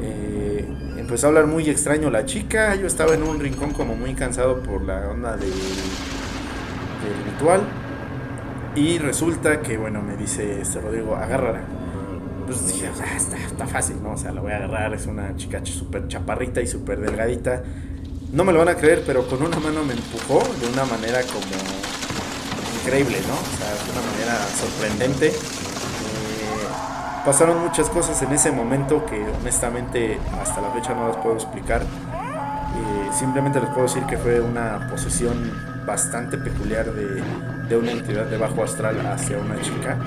[0.00, 0.64] Eh,
[0.96, 4.60] empezó a hablar muy extraño la chica, yo estaba en un rincón como muy cansado
[4.60, 5.52] por la onda del,
[7.24, 7.62] ritual.
[8.74, 11.62] Y resulta que, bueno, me dice este Rodrigo, agárrala.
[12.46, 14.12] Pues dije, ah, está, está, fácil, ¿no?
[14.12, 17.62] O sea, la voy a agarrar, es una chica súper chaparrita y súper delgadita.
[18.32, 21.20] No me lo van a creer, pero con una mano me empujó de una manera
[21.22, 21.44] como
[22.80, 23.34] increíble, ¿no?
[23.34, 25.32] O sea, de una manera sorprendente.
[27.24, 31.82] Pasaron muchas cosas en ese momento que honestamente hasta la fecha no las puedo explicar.
[31.82, 35.52] Eh, simplemente les puedo decir que fue una posesión
[35.86, 37.22] bastante peculiar de,
[37.68, 39.98] de una entidad de bajo astral hacia una chica.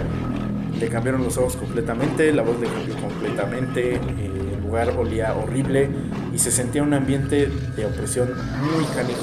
[0.80, 3.96] Le cambiaron los ojos completamente, la voz le cambió completamente.
[3.96, 5.90] Eh, lugar olía horrible
[6.34, 9.20] y se sentía un ambiente de opresión muy canijo,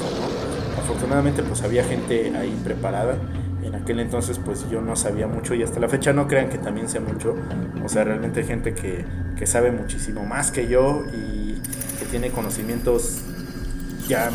[0.77, 3.15] Afortunadamente pues había gente ahí preparada.
[3.69, 6.57] En aquel entonces pues yo no sabía mucho y hasta la fecha no crean que
[6.57, 7.35] también sé mucho.
[7.83, 9.05] O sea, realmente hay gente que,
[9.37, 11.53] que sabe muchísimo más que yo y
[11.99, 13.19] que tiene conocimientos
[14.07, 14.31] ya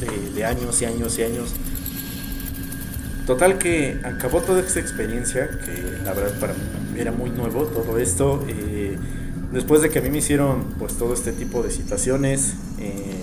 [0.00, 1.54] de, de años y años y años.
[3.26, 6.60] Total que acabó toda esta experiencia, que la verdad para mí
[6.98, 8.42] era muy nuevo todo esto.
[8.48, 8.96] Eh,
[9.52, 13.20] después de que a mí me hicieron pues todo este tipo de situaciones, eh,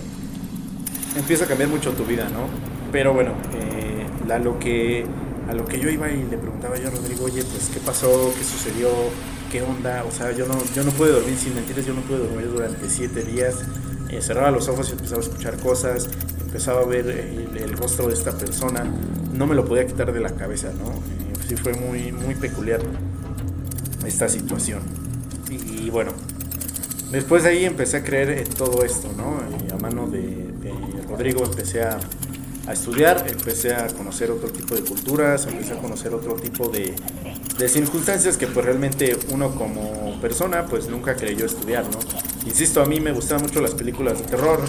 [1.16, 2.46] empieza a cambiar mucho tu vida, ¿no?
[2.92, 4.06] Pero bueno, eh,
[4.42, 5.06] lo que,
[5.48, 8.32] a lo que yo iba y le preguntaba yo a Rodrigo, oye, pues qué pasó,
[8.36, 8.90] qué sucedió,
[9.50, 12.18] qué onda, o sea, yo no, yo no pude dormir, sin mentiras, yo no pude
[12.18, 13.56] dormir durante siete días,
[14.10, 16.08] eh, cerraba los ojos y empezaba a escuchar cosas,
[16.40, 18.84] empezaba a ver el, rostro de esta persona,
[19.32, 20.92] no me lo podía quitar de la cabeza, ¿no?
[21.46, 22.80] sí fue muy, muy peculiar
[24.04, 24.80] esta situación.
[25.48, 26.10] Y bueno,
[27.10, 29.40] después de ahí empecé a creer en todo esto, ¿no?
[29.72, 30.46] a mano de,
[31.08, 31.98] Rodrigo empecé a,
[32.72, 36.94] estudiar, empecé a conocer otro tipo de culturas, empecé a conocer otro tipo de,
[37.68, 41.98] circunstancias que pues realmente uno como persona pues nunca creyó estudiar, ¿no?
[42.46, 44.60] Insisto, a mí me gustaban mucho las películas de terror,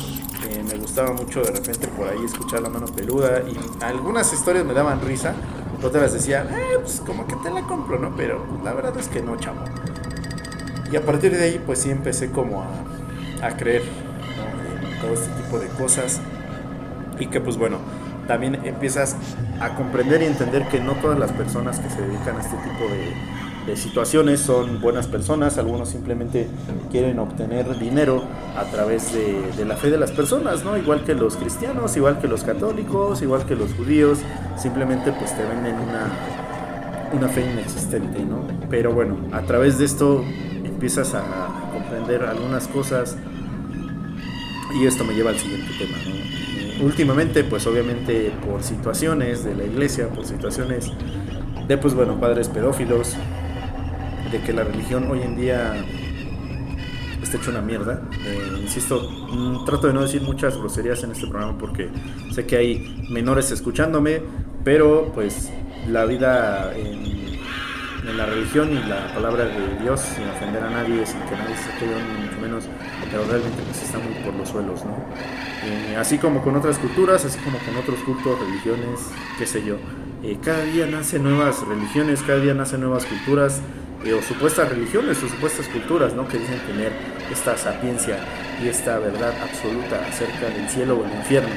[0.49, 4.65] eh, me gustaba mucho de repente por ahí escuchar la mano peluda y algunas historias
[4.65, 5.35] me daban risa,
[5.83, 8.15] otras decía, eh, pues como que te la compro, ¿no?
[8.15, 9.63] Pero la verdad es que no, chamo.
[10.91, 15.29] Y a partir de ahí, pues sí empecé como a, a creer en todo este
[15.41, 16.19] tipo de cosas.
[17.19, 17.77] Y que pues bueno,
[18.27, 19.15] también empiezas
[19.59, 22.85] a comprender y entender que no todas las personas que se dedican a este tipo
[22.91, 23.13] de,
[23.69, 26.47] de situaciones son buenas personas, algunos simplemente
[26.91, 28.23] quieren obtener dinero
[28.57, 30.77] a través de, la fe de las personas, ¿no?
[30.77, 34.19] Igual que los cristianos, igual que los católicos, igual que los judíos,
[34.57, 36.09] simplemente pues te venden una,
[37.13, 38.41] una fe inexistente, ¿no?
[38.69, 40.23] Pero bueno, a través de esto
[40.63, 41.21] empiezas a
[41.71, 43.17] comprender algunas cosas
[44.79, 45.97] y esto me lleva al siguiente tema.
[46.05, 46.38] Eh,
[46.81, 50.91] últimamente, pues obviamente por situaciones de la iglesia, por situaciones
[51.67, 53.15] de, pues bueno, padres pedófilos,
[54.31, 55.73] de que la religión hoy en día
[57.21, 58.01] está hecho una mierda.
[58.25, 61.89] Eh, insisto, mm, trato de no decir muchas groserías en este programa porque
[62.31, 64.21] sé que hay menores escuchándome,
[64.63, 65.51] pero pues
[65.87, 67.29] la vida en
[68.07, 71.55] en la religión y la palabra de Dios sin ofender a nadie, sin que nadie
[71.55, 72.63] se quede ni mucho menos,
[73.11, 74.95] pero realmente pues está muy por los suelos, ¿no?
[75.65, 78.99] Eh, así como con otras culturas, así como con otros cultos, religiones,
[79.37, 79.77] qué sé yo.
[80.23, 83.61] Eh, cada día nacen nuevas religiones, cada día nacen nuevas culturas,
[84.05, 86.27] eh, o supuestas religiones, o supuestas culturas, ¿no?
[86.27, 86.91] Que dicen tener
[87.31, 88.17] esta sapiencia
[88.63, 91.49] y esta verdad absoluta acerca del cielo o el infierno.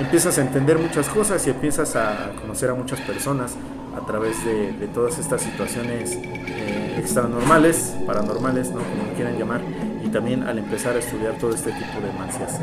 [0.00, 3.56] Empiezas a entender muchas cosas y empiezas a conocer a muchas personas
[3.96, 8.78] a través de, todas estas situaciones eh, extranormales, paranormales, ¿no?
[8.78, 9.60] como quieran llamar,
[10.08, 12.60] y también al empezar a estudiar todo este tipo de mancias.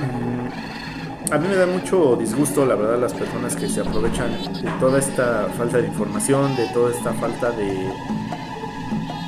[0.00, 4.30] Mm, a mí me da mucho disgusto, la verdad, las personas que se aprovechan
[4.62, 7.72] de toda esta falta de información, de toda esta falta de,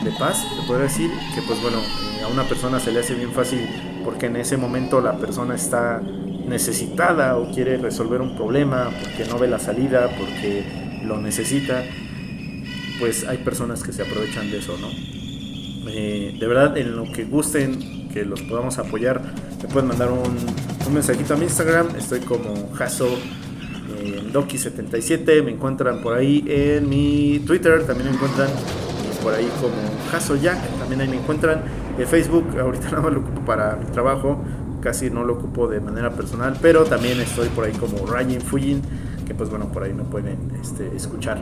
[0.05, 3.33] de paz, se puede decir, que pues bueno, eh, una persona se le hace bien
[3.33, 3.67] fácil
[4.05, 6.03] porque en ese momento la persona está
[6.47, 10.65] necesitada o quiere resolver un problema, porque no ve la salida, porque
[11.05, 11.85] lo necesita,
[12.99, 15.22] pues hay personas que se aprovechan de eso, ¿no?
[15.89, 19.21] Eh, de verdad, en lo que gusten, que los podamos apoyar,
[19.63, 20.37] me pueden mandar un,
[20.87, 23.09] un mensajito a mi Instagram, estoy como Jaso
[23.99, 28.49] eh, Doki77, me encuentran por ahí en mi Twitter, también me encuentran
[29.23, 29.75] por ahí como
[30.11, 31.63] Jaso Jack, también ahí me encuentran.
[31.99, 34.43] En Facebook, ahorita nada más lo ocupo para mi trabajo,
[34.81, 38.83] casi no lo ocupo de manera personal, pero también estoy por ahí como Ryan Fujin,
[39.27, 41.41] que pues bueno, por ahí me pueden este, escuchar.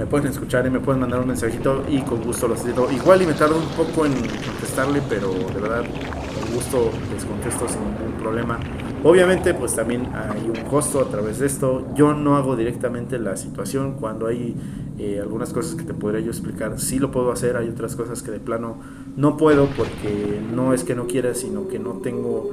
[0.00, 2.90] Me pueden escuchar y me pueden mandar un mensajito y con gusto los cito.
[2.90, 7.68] Igual y me tardo un poco en contestarle, pero de verdad con gusto les contesto
[7.68, 8.58] sin ningún problema.
[9.04, 11.86] Obviamente pues también hay un costo a través de esto.
[11.94, 14.56] Yo no hago directamente la situación cuando hay
[14.98, 16.80] eh, algunas cosas que te podría yo explicar.
[16.80, 18.78] Sí lo puedo hacer, hay otras cosas que de plano
[19.18, 22.50] no puedo porque no es que no quiera, sino que no tengo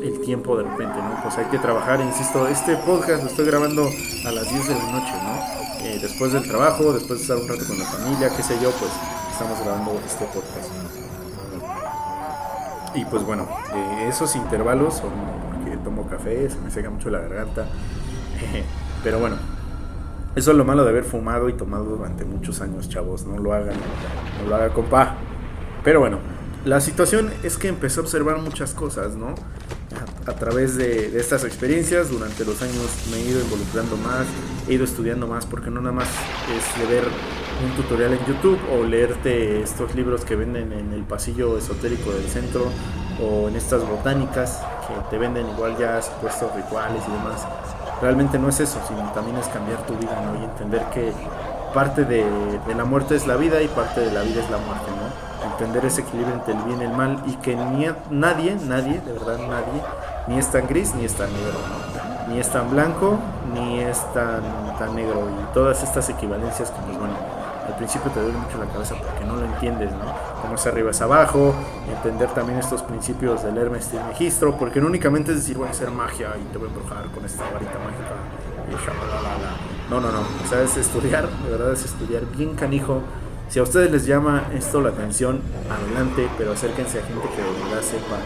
[0.00, 1.20] el tiempo de repente, ¿no?
[1.24, 4.92] Pues hay que trabajar, insisto, este podcast lo estoy grabando a las 10 de la
[4.92, 5.63] noche, ¿no?
[6.00, 8.90] Después del trabajo, después de estar un rato con la familia, qué sé yo, pues
[9.30, 10.70] estamos grabando este podcast.
[12.94, 15.10] Y pues bueno, eh, esos intervalos son
[15.58, 17.66] porque tomo café, se me seca mucho la garganta.
[19.02, 19.36] Pero bueno,
[20.36, 23.24] eso es lo malo de haber fumado y tomado durante muchos años, chavos.
[23.24, 23.76] No lo hagan,
[24.42, 25.16] no lo haga, compa.
[25.82, 26.18] Pero bueno,
[26.64, 29.34] la situación es que empecé a observar muchas cosas, ¿no?
[30.26, 34.26] A, través de, estas experiencias, durante los años me he ido involucrando más,
[34.68, 37.04] he ido estudiando más, porque no nada más es leer
[37.64, 42.28] un tutorial en YouTube o leerte estos libros que venden en el pasillo esotérico del
[42.28, 42.70] centro
[43.20, 47.46] o en estas botánicas que te venden igual ya supuestos rituales y demás.
[48.00, 50.16] Realmente no es eso, sino también es cambiar tu vida.
[50.40, 51.12] Y entender que
[51.72, 52.24] parte de,
[52.66, 55.13] de la muerte es la vida y parte de la vida es la muerte, ¿no?
[55.54, 59.12] Entender ese equilibrio entre el bien y el mal y que ni nadie, nadie, de
[59.12, 59.82] verdad nadie,
[60.26, 61.58] ni es tan gris ni es tan negro,
[62.28, 63.18] ni es tan blanco
[63.54, 64.42] ni es tan,
[64.78, 65.28] tan negro.
[65.40, 67.14] Y todas estas equivalencias que pues bueno,
[67.66, 70.12] al principio te duele mucho la cabeza porque no lo entiendes, ¿no?
[70.42, 71.54] Como es arriba es abajo,
[71.88, 75.70] entender también estos principios del Hermes y registro, porque no únicamente es decir voy a
[75.70, 78.14] hacer magia y te voy a embrujar con esta varita mágica
[78.68, 83.02] y No, no, no, o sea, es estudiar, de verdad es estudiar bien canijo
[83.48, 87.64] si a ustedes les llama esto la atención, adelante, pero acérquense a gente que de
[87.64, 88.16] verdad sepa.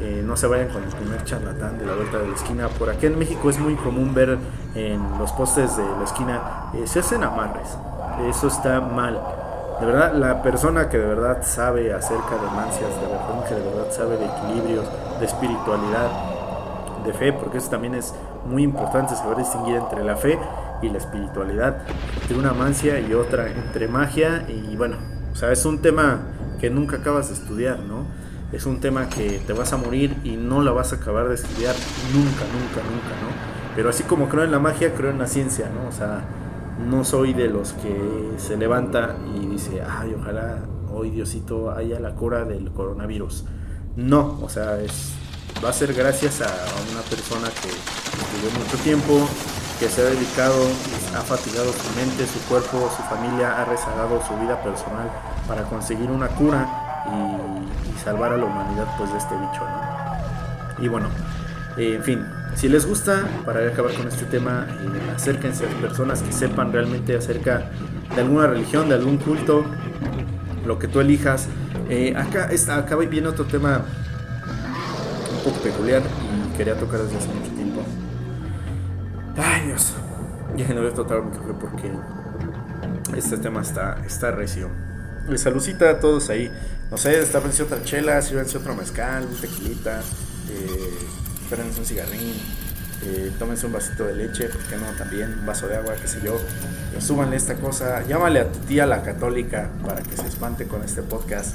[0.00, 2.68] Eh, no se vayan con el primer charlatán de la vuelta de la esquina.
[2.68, 4.38] Por aquí en México es muy común ver
[4.74, 7.76] en los postes de la esquina, eh, se hacen amarres.
[8.28, 9.20] Eso está mal.
[9.80, 13.62] De verdad, la persona que de verdad sabe acerca de mancias, de verdad, que de
[13.62, 14.86] verdad sabe de equilibrios,
[15.18, 16.10] de espiritualidad,
[17.04, 18.12] de fe, porque eso también es
[18.44, 20.38] muy importante saber distinguir entre la fe
[20.82, 21.82] y la espiritualidad,
[22.22, 24.96] entre una mancia y otra, entre magia y bueno,
[25.32, 26.20] o sea, es un tema
[26.60, 28.06] que nunca acabas de estudiar, ¿no?
[28.52, 31.34] Es un tema que te vas a morir y no la vas a acabar de
[31.34, 31.74] estudiar
[32.12, 33.28] nunca, nunca, nunca, ¿no?
[33.76, 35.88] Pero así como creo en la magia, creo en la ciencia, ¿no?
[35.88, 36.24] O sea,
[36.88, 40.58] no soy de los que se levanta y dice, ay, ojalá
[40.92, 43.44] hoy Diosito haya la cura del coronavirus.
[43.96, 45.12] No, o sea, es,
[45.64, 46.46] va a ser gracias a
[46.92, 49.28] una persona que estudió mucho tiempo,
[49.78, 50.66] que se ha dedicado,
[51.16, 55.08] ha fatigado su mente, su cuerpo, su familia, ha rezagado su vida personal
[55.46, 56.66] para conseguir una cura
[57.06, 60.84] y, salvar a la humanidad pues de este bicho, ¿no?
[60.84, 61.08] Y bueno,
[61.76, 66.22] eh, en fin, si les gusta, para acabar con este tema, eh, acérquense a personas
[66.22, 67.70] que sepan realmente acerca
[68.14, 69.64] de alguna religión, de algún culto,
[70.64, 71.48] lo que tú elijas.
[71.88, 73.82] Eh, acá, está, acá viene otro tema
[75.36, 77.57] un poco peculiar y quería tocar desde hace mucho.
[79.38, 79.94] Ay, Dios.
[80.56, 81.92] Ya no voy a tratar mi porque
[83.16, 84.68] este tema está, está recio.
[85.28, 86.50] Les saludcita a todos ahí.
[86.90, 90.00] No sé, estápense otra chela, sírvanse otro mezcal, un tequilita,
[90.50, 92.34] eh, un cigarrín,
[93.04, 94.86] eh, tómense un vasito de leche, porque no?
[94.96, 96.36] También un vaso de agua, qué sé yo.
[96.96, 100.82] Eh, súbanle esta cosa, llámale a tu tía la católica para que se espante con
[100.82, 101.54] este podcast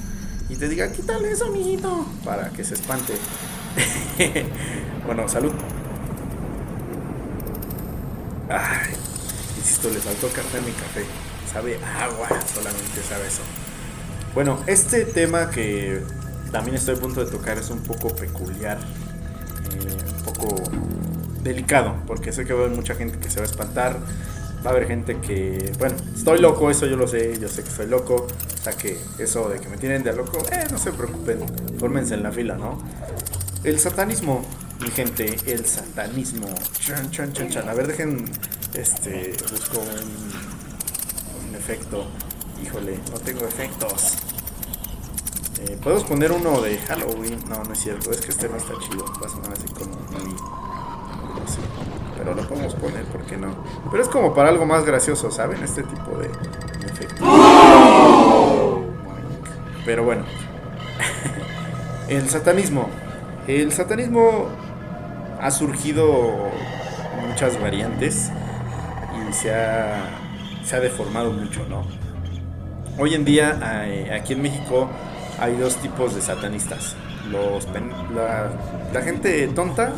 [0.49, 3.13] y te diga, quítale eso, amiguito, para que se espante.
[5.05, 5.51] bueno, salud.
[8.49, 8.93] Ay,
[9.57, 11.05] insisto, le faltó café a mi café.
[11.51, 13.41] Sabe agua, solamente sabe eso.
[14.33, 16.01] Bueno, este tema que
[16.51, 20.55] también estoy a punto de tocar es un poco peculiar, eh, un poco
[21.41, 23.97] delicado, porque sé que va a haber mucha gente que se va a espantar.
[24.65, 27.69] Va a haber gente que, bueno, estoy loco, eso yo lo sé, yo sé que
[27.69, 28.27] estoy loco.
[28.27, 31.39] O sea que eso de que me tienen de loco, eh, no se preocupen,
[31.77, 32.81] fórmense en la fila, ¿no?
[33.65, 34.45] El satanismo
[34.83, 36.47] mi gente, el satanismo.
[36.79, 37.69] Chan, chan, chan, chan.
[37.69, 38.25] A ver, dejen.
[38.73, 39.33] Este.
[39.49, 42.05] Busco un, un efecto.
[42.61, 44.15] Híjole, no tengo efectos.
[45.61, 47.39] Eh, podemos poner uno de Halloween.
[47.47, 48.11] No, no es cierto.
[48.11, 49.05] Es que este no está chido.
[49.21, 50.31] Va a sonar así como muy.
[51.47, 51.59] Sé.
[52.17, 53.55] Pero lo podemos poner, ¿por qué no?
[53.89, 55.63] Pero es como para algo más gracioso, ¿saben?
[55.63, 56.27] Este tipo de
[56.87, 57.27] efectos.
[59.85, 60.25] Pero bueno.
[62.09, 62.89] El satanismo.
[63.47, 64.62] El satanismo
[65.43, 66.49] ha surgido
[67.27, 68.31] muchas variantes
[69.29, 70.09] y se ha,
[70.63, 71.83] se ha deformado mucho, ¿no?
[72.97, 74.89] Hoy en día eh, aquí en México
[75.39, 76.95] hay dos tipos de satanistas.
[77.29, 77.67] Los,
[78.15, 79.91] la, gente tonta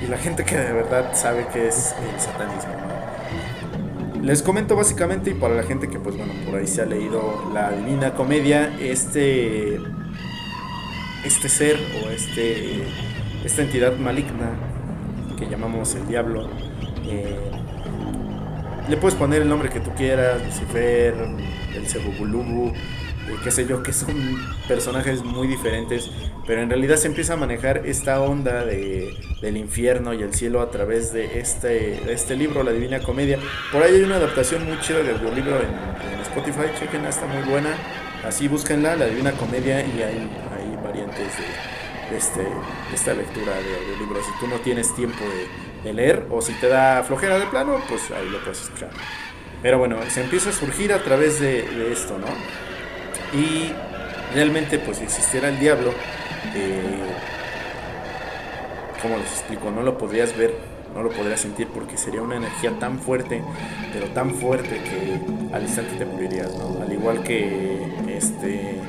[0.00, 2.72] y la gente que de verdad sabe qué es el satanismo.
[4.20, 7.50] Les comento básicamente y para la gente que pues bueno por ahí se ha leído
[7.54, 9.80] la Divina Comedia, este
[11.24, 12.82] este ser o este
[13.44, 14.71] esta entidad maligna
[15.42, 16.48] que llamamos el diablo
[17.06, 17.36] eh,
[18.88, 21.14] le puedes poner el nombre que tú quieras, Lucifer,
[21.74, 24.14] el Cebubulubu, eh, qué sé yo, que son
[24.66, 26.10] personajes muy diferentes,
[26.46, 30.60] pero en realidad se empieza a manejar esta onda de, del infierno y el cielo
[30.60, 33.38] a través de este, este libro, La Divina Comedia.
[33.70, 37.76] Por ahí hay una adaptación muy chida del libro en, Spotify, chequenla, está muy buena.
[38.24, 41.71] Así búsquenla, La Divina Comedia, y hay, hay variantes de,
[42.16, 42.46] este,
[42.92, 47.02] esta lectura de libro Si tú no tienes tiempo de, leer o si te da
[47.02, 48.90] flojera de plano, pues ahí lo puedes escuchar.
[49.62, 52.26] Pero bueno, se empieza a surgir a través de, de esto, ¿no?
[53.36, 53.72] Y
[54.34, 55.92] realmente, pues si existiera el diablo,
[56.54, 57.00] eh,
[59.00, 59.70] ¿cómo les explico?
[59.70, 60.54] No lo podrías ver,
[60.94, 63.42] no lo podrías sentir porque sería una energía tan fuerte,
[63.92, 66.82] pero tan fuerte que al instante te morirías, ¿no?
[66.82, 68.80] Al igual que este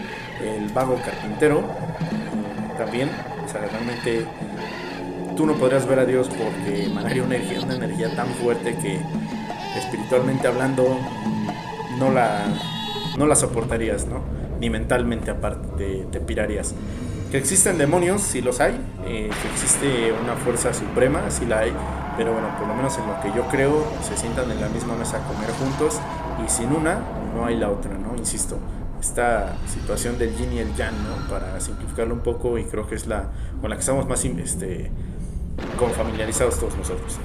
[0.44, 1.64] el vago carpintero,
[2.78, 3.10] también,
[3.46, 4.26] o sea, realmente
[5.36, 9.00] tú no podrías ver a Dios porque emanaría una energía, una energía tan fuerte que
[9.78, 10.98] espiritualmente hablando
[11.98, 12.46] no la,
[13.18, 14.22] no la soportarías, ¿no?
[14.60, 16.74] Ni mentalmente aparte te, te pirarías.
[17.32, 18.80] Que existen demonios, sí los hay.
[19.08, 21.74] Eh, que existe una fuerza suprema, sí la hay.
[22.16, 24.96] Pero bueno, por lo menos en lo que yo creo, se sientan en la misma
[24.96, 26.00] mesa a comer juntos.
[26.46, 27.00] Y sin una,
[27.36, 28.16] no hay la otra, ¿no?
[28.16, 28.60] Insisto,
[29.04, 31.28] esta situación del yin y el yang, ¿no?
[31.30, 34.90] Para simplificarlo un poco y creo que es la con la que estamos más este,
[35.78, 37.18] con familiarizados todos nosotros.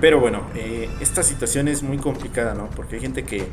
[0.00, 2.68] Pero bueno, eh, esta situación es muy complicada, ¿no?
[2.70, 3.48] Porque hay gente que,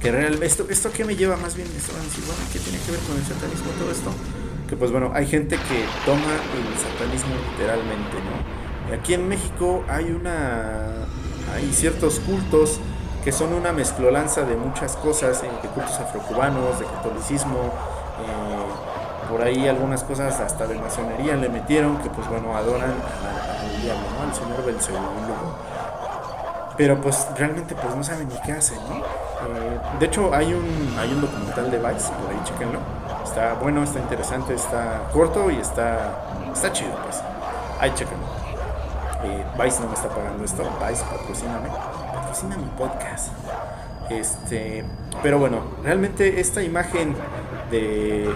[0.00, 0.46] que realmente...
[0.46, 1.68] Esto, ¿Esto qué me lleva más bien?
[1.74, 4.10] Esto van a decir, bueno, ¿qué tiene que ver con el satanismo todo esto?
[4.68, 8.94] que pues bueno, hay gente que toma el satanismo literalmente, ¿no?
[8.94, 11.06] Aquí en México hay una
[11.54, 12.78] hay ciertos cultos
[13.24, 19.42] que son una mezclolanza de muchas cosas, eh, de cultos afrocubanos, de catolicismo, eh, por
[19.42, 24.04] ahí algunas cosas hasta de masonería le metieron, que pues bueno, adoran al diablo.
[24.26, 24.98] Al señor Belcebú.
[26.76, 28.96] Pero pues realmente pues no saben ni qué hacen, ¿no?
[28.98, 32.78] Eh, de hecho hay un, hay un documental de Vice, por ahí chequenlo
[33.24, 36.12] Está bueno, está interesante, está corto y está,
[36.52, 37.20] está chido, pues.
[37.78, 38.24] Ahí chequenlo.
[39.24, 40.62] Eh, Vice no me está pagando esto.
[40.80, 41.68] Vice, patrocíname.
[42.38, 43.32] Patrocina mi podcast.
[44.10, 44.84] Este,
[45.24, 47.16] pero bueno, realmente esta imagen
[47.68, 48.32] de,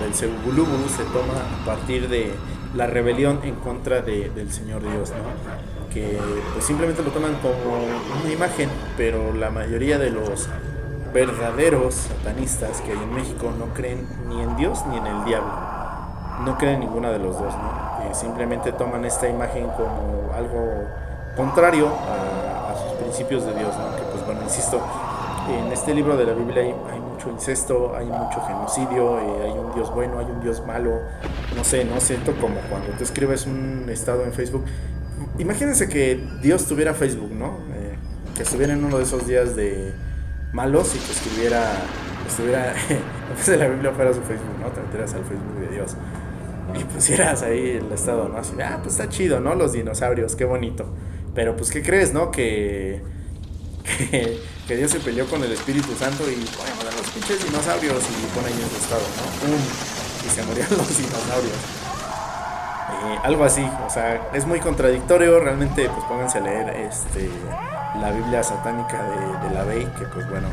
[0.00, 2.32] del Sebuluburu se toma a partir de
[2.74, 5.92] la rebelión en contra de, del Señor Dios, ¿no?
[5.92, 6.16] Que
[6.52, 7.76] pues simplemente lo toman como
[8.22, 10.48] una imagen, pero la mayoría de los
[11.12, 15.52] verdaderos satanistas que hay en México no creen ni en Dios ni en el diablo.
[16.44, 18.04] No creen en ninguna de los dos, ¿no?
[18.04, 20.86] Eh, simplemente toman esta imagen como algo
[21.36, 22.43] contrario a,
[23.14, 23.96] principios de Dios, ¿no?
[23.96, 24.80] Que pues bueno, insisto,
[25.48, 29.72] en este libro de la Biblia hay, mucho incesto, hay mucho genocidio, eh, hay un
[29.72, 30.98] Dios bueno, hay un Dios malo,
[31.54, 34.64] no sé, no siento como cuando tú escribes un estado en Facebook.
[35.38, 37.58] Imagínense que Dios tuviera Facebook, ¿no?
[37.74, 37.94] Eh,
[38.34, 39.94] que estuviera en uno de esos días de
[40.52, 41.62] malos y que escribiera,
[42.26, 44.70] estuviera, en de la Biblia fuera su Facebook, ¿no?
[44.72, 45.96] Te metieras al Facebook de Dios
[46.80, 48.38] y pusieras ahí el estado, ¿no?
[48.38, 49.54] Así, ah, pues está chido, ¿no?
[49.54, 50.86] Los dinosaurios, qué bonito.
[51.34, 52.30] Pero pues, ¿qué crees, no?
[53.84, 58.02] Que, que, Dios se peleó con el Espíritu Santo y pone a los pinches dinosaurios
[58.02, 60.26] y pone ahí en su estado, ¿no?
[60.26, 61.84] Y se morían los dinosaurios.
[63.04, 67.28] Eh, algo así, o sea, es muy contradictorio, realmente pues pónganse a leer este
[68.00, 70.48] la Biblia satánica de, la Bey, que pues bueno,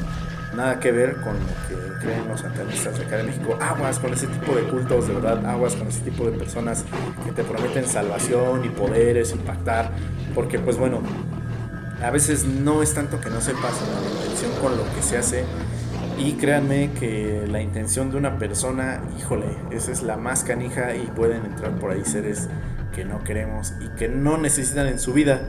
[0.56, 3.58] nada que ver con lo que creen los satanistas de acá de México.
[3.62, 6.84] Aguas con ese tipo de cultos, de verdad, aguas con ese tipo de personas
[7.26, 9.92] que te prometen salvación y poderes, impactar,
[10.34, 11.02] porque pues bueno,
[12.04, 15.44] a veces no es tanto que no sepas la intención con lo que se hace.
[16.18, 21.08] Y créanme que la intención de una persona, híjole, esa es la más canija y
[21.08, 22.48] pueden entrar por ahí seres
[22.94, 25.42] que no queremos y que no necesitan en su vida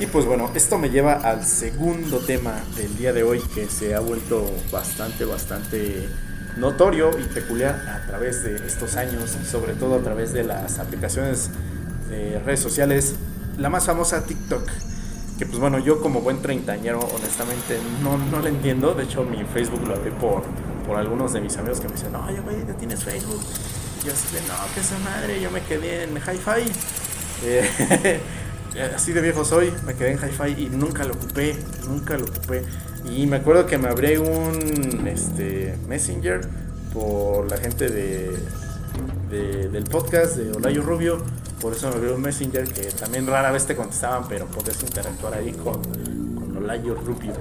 [0.00, 3.94] y pues bueno, esto me lleva al segundo tema del día de hoy que se
[3.94, 6.08] ha vuelto bastante, bastante
[6.56, 11.50] notorio y peculiar a través de estos años, sobre todo a través de las aplicaciones
[12.08, 13.14] de redes sociales,
[13.58, 14.66] la más famosa TikTok.
[15.38, 18.94] Que pues bueno, yo como buen treintañero, honestamente no, no entiendo.
[18.94, 20.44] De hecho, mi Facebook lo abrí por,
[20.86, 23.42] por algunos de mis amigos que me dicen, oye, güey, ya tienes Facebook.
[24.02, 26.72] Y yo así de, no, que esa madre, yo me quedé en Hi-Fi.
[27.44, 28.20] Eh,
[28.94, 31.56] así de viejo soy, me quedé en Hi-Fi y nunca lo ocupé,
[31.86, 32.64] nunca lo ocupé.
[33.04, 36.42] Y me acuerdo que me abrí un este, Messenger
[36.92, 38.36] por la gente de,
[39.68, 41.22] del podcast de Olayo Rubio.
[41.60, 45.34] Por eso me abrí un Messenger que también rara vez te contestaban, pero podés interactuar
[45.34, 47.32] ahí con, con Olayo Rubio,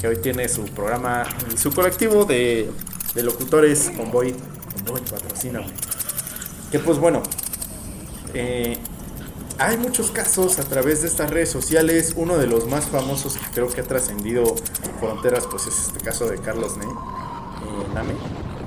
[0.00, 2.70] que hoy tiene su programa y su colectivo de,
[3.14, 4.34] de locutores Convoy.
[4.74, 5.60] Convoy, patrocina.
[6.70, 7.22] Que pues bueno,
[8.34, 8.78] eh,
[9.58, 12.14] hay muchos casos a través de estas redes sociales.
[12.16, 14.54] Uno de los más famosos que creo que ha trascendido
[15.00, 16.92] fronteras, pues es este caso de Carlos Name.
[16.92, 18.14] Eh, Name.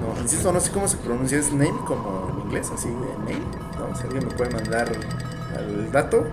[0.02, 3.46] No, insisto, no sé cómo se pronuncia, es Name como en inglés, así de Name.
[3.80, 4.92] No, si alguien me puede mandar
[5.58, 6.26] el dato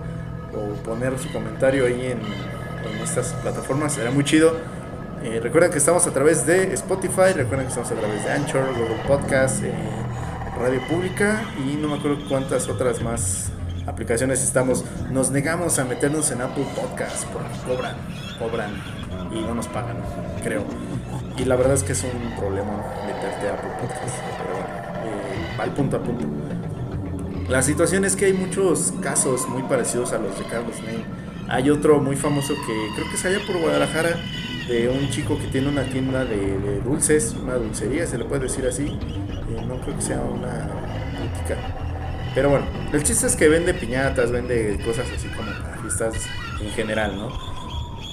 [0.55, 4.57] o poner su comentario ahí en, en estas plataformas, será muy chido.
[5.23, 8.67] Eh, recuerden que estamos a través de Spotify, recuerden que estamos a través de Anchor,
[8.73, 9.73] Google Podcast, eh,
[10.59, 13.51] Radio Pública y no me acuerdo cuántas otras más
[13.89, 17.97] aplicaciones estamos, nos negamos a meternos en Apple Podcast porque cobran,
[18.39, 18.71] cobran
[19.33, 19.97] y no nos pagan,
[20.43, 20.65] creo.
[21.37, 24.69] Y la verdad es que es un problema meterte a Apple Podcast, pero bueno,
[25.05, 26.27] eh, al punto a punto.
[27.49, 31.05] La situación es que hay muchos casos muy parecidos a los de Carlos Ney.
[31.49, 34.11] Hay otro muy famoso que creo que es allá por Guadalajara,
[34.69, 38.67] de un chico que tiene una tienda de, dulces, una dulcería, se le puede decir
[38.67, 38.85] así.
[38.87, 40.69] Eh, no creo que sea una
[41.19, 41.88] boutique
[42.39, 46.15] pero bueno, el chiste es que vende piñatas, vende cosas así como para fiestas
[46.61, 47.33] en general, ¿no?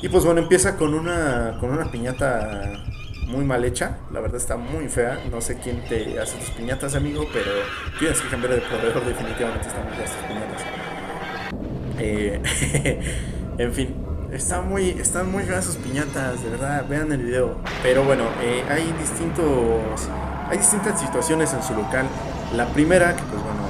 [0.02, 2.84] Y pues bueno, empieza con una, con una piñata
[3.28, 6.96] muy mal hecha, la verdad está muy fea, no sé quién te hace tus piñatas,
[6.96, 7.52] amigo, pero
[8.00, 10.62] tienes que cambiar de proveedor, definitivamente están muy feas tus piñatas.
[12.00, 13.02] Eh,
[13.60, 13.96] en fin,
[14.32, 17.58] están muy, están muy feas sus piñatas, de verdad, vean el video.
[17.84, 20.10] Pero bueno, eh, hay distintos,
[20.50, 22.08] hay distintas situaciones en su local.
[22.56, 23.65] La primera, que pues bueno,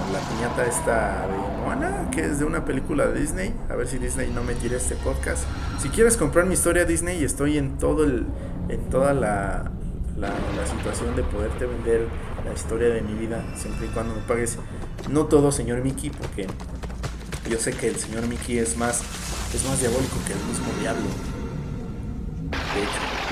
[0.45, 3.53] esta de Moana, que es de una película de Disney.
[3.69, 5.43] A ver si Disney no me tira este podcast.
[5.79, 8.25] Si quieres comprar mi historia Disney, estoy en todo el,
[8.69, 9.71] en toda la,
[10.17, 10.31] la,
[10.67, 12.07] situación de poderte vender
[12.45, 14.57] la historia de mi vida, siempre y cuando me pagues.
[15.09, 16.47] No todo, señor Mickey, porque
[17.49, 19.01] yo sé que el señor Mickey es más,
[19.53, 21.34] es más diabólico que el mismo diablo.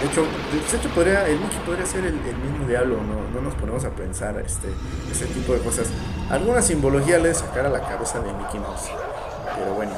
[0.03, 0.25] De hecho.
[1.25, 4.67] El Mickey podría ser el, mismo diablo, no, no, nos ponemos a pensar este,
[5.09, 5.87] ese tipo de cosas.
[6.29, 8.89] Alguna simbología le sacar a la cabeza de Mickey Mouse.
[9.55, 9.93] Pero bueno,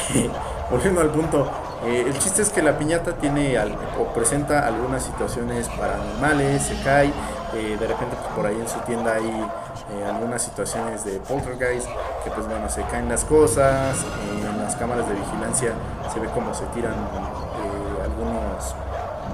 [0.70, 1.48] volviendo al punto,
[1.84, 3.56] eh, el chiste es que la piñata tiene
[3.98, 7.12] o presenta algunas situaciones paranormales, se cae,
[7.54, 11.86] eh, de repente pues, por ahí en su tienda hay eh, algunas situaciones de poltergeist,
[12.24, 13.96] que pues bueno, se caen las cosas,
[14.36, 15.72] en las cámaras de vigilancia
[16.12, 16.94] se ve como se tiran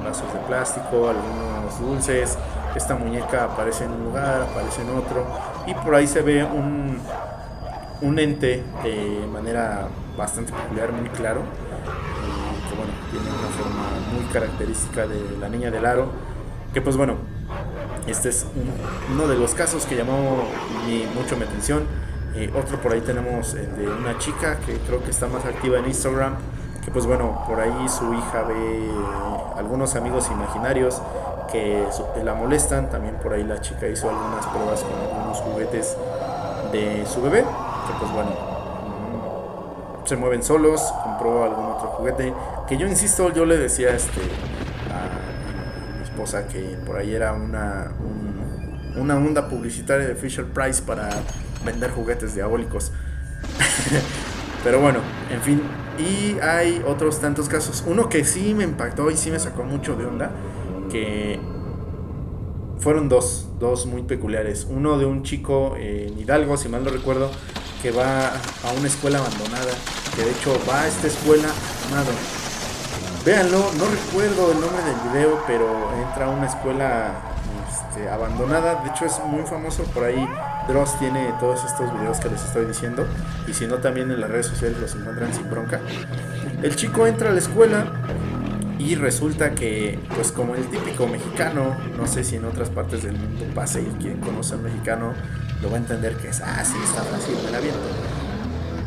[0.06, 2.38] vasos de plástico, algunos dulces.
[2.74, 5.26] Esta muñeca aparece en un lugar, aparece en otro.
[5.66, 6.98] Y por ahí se ve un,
[8.02, 11.40] un ente de manera bastante peculiar, muy claro.
[11.40, 16.10] Eh, que bueno, tiene una forma muy característica de la niña del aro.
[16.72, 17.14] Que pues bueno,
[18.06, 18.46] este es
[19.10, 20.44] uno de los casos que llamó
[21.14, 21.84] mucho mi atención.
[22.34, 25.78] Eh, otro por ahí tenemos el de una chica que creo que está más activa
[25.78, 26.34] en Instagram
[26.86, 28.88] que pues bueno, por ahí su hija ve
[29.56, 31.02] algunos amigos imaginarios
[31.50, 31.84] que
[32.22, 35.96] la molestan, también por ahí la chica hizo algunas pruebas con algunos juguetes
[36.70, 38.30] de su bebé, que pues bueno,
[40.04, 42.32] se mueven solos, compró algún otro juguete,
[42.68, 44.20] que yo insisto, yo le decía este,
[44.92, 47.90] a mi esposa que por ahí era una,
[48.94, 51.08] una onda publicitaria de Fisher Price para
[51.64, 52.92] vender juguetes diabólicos.
[54.62, 55.62] Pero bueno, en fin,
[55.98, 57.84] y hay otros tantos casos.
[57.86, 60.30] Uno que sí me impactó y sí me sacó mucho de onda,
[60.90, 61.38] que
[62.78, 64.66] fueron dos, dos muy peculiares.
[64.70, 67.30] Uno de un chico en Hidalgo, si mal no recuerdo,
[67.82, 69.72] que va a una escuela abandonada,
[70.14, 71.48] que de hecho va a esta escuela
[71.88, 72.10] amado.
[73.24, 75.66] Véanlo, no recuerdo el nombre del video, pero
[76.06, 77.35] entra a una escuela
[77.96, 78.82] este, abandonada.
[78.82, 80.28] De hecho es muy famoso por ahí
[80.68, 83.06] Dross tiene todos estos videos que les estoy diciendo.
[83.46, 85.80] Y si no, también en las redes sociales los encuentran sin bronca.
[86.62, 87.86] El chico entra a la escuela
[88.78, 93.16] y resulta que, pues como el típico mexicano, no sé si en otras partes del
[93.16, 95.12] mundo pase y quien conoce al mexicano
[95.62, 97.80] lo va a entender que es, ah, está fácil, me la viento.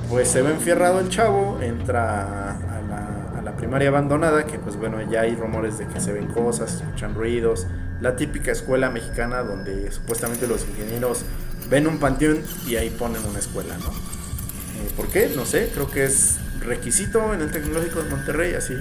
[0.10, 4.76] Pues se ve enfierrado el chavo, entra a la, a la primaria abandonada, que pues
[4.76, 7.68] bueno, ya hay rumores de que se ven cosas, escuchan ruidos,
[8.02, 11.24] la típica escuela mexicana donde supuestamente los ingenieros
[11.70, 13.90] ven un panteón y ahí ponen una escuela, ¿no?
[13.90, 15.32] Eh, ¿Por qué?
[15.36, 18.74] No sé, creo que es requisito en el Tecnológico de Monterrey, así.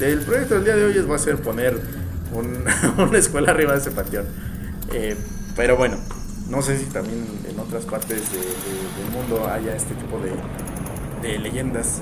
[0.00, 1.80] El proyecto del día de hoy es va a ser poner
[2.98, 4.26] una escuela arriba de ese panteón.
[4.92, 5.16] Eh,
[5.56, 5.96] pero bueno,
[6.48, 10.32] no sé si también en otras partes del mundo haya este tipo de,
[11.28, 12.00] de leyendas.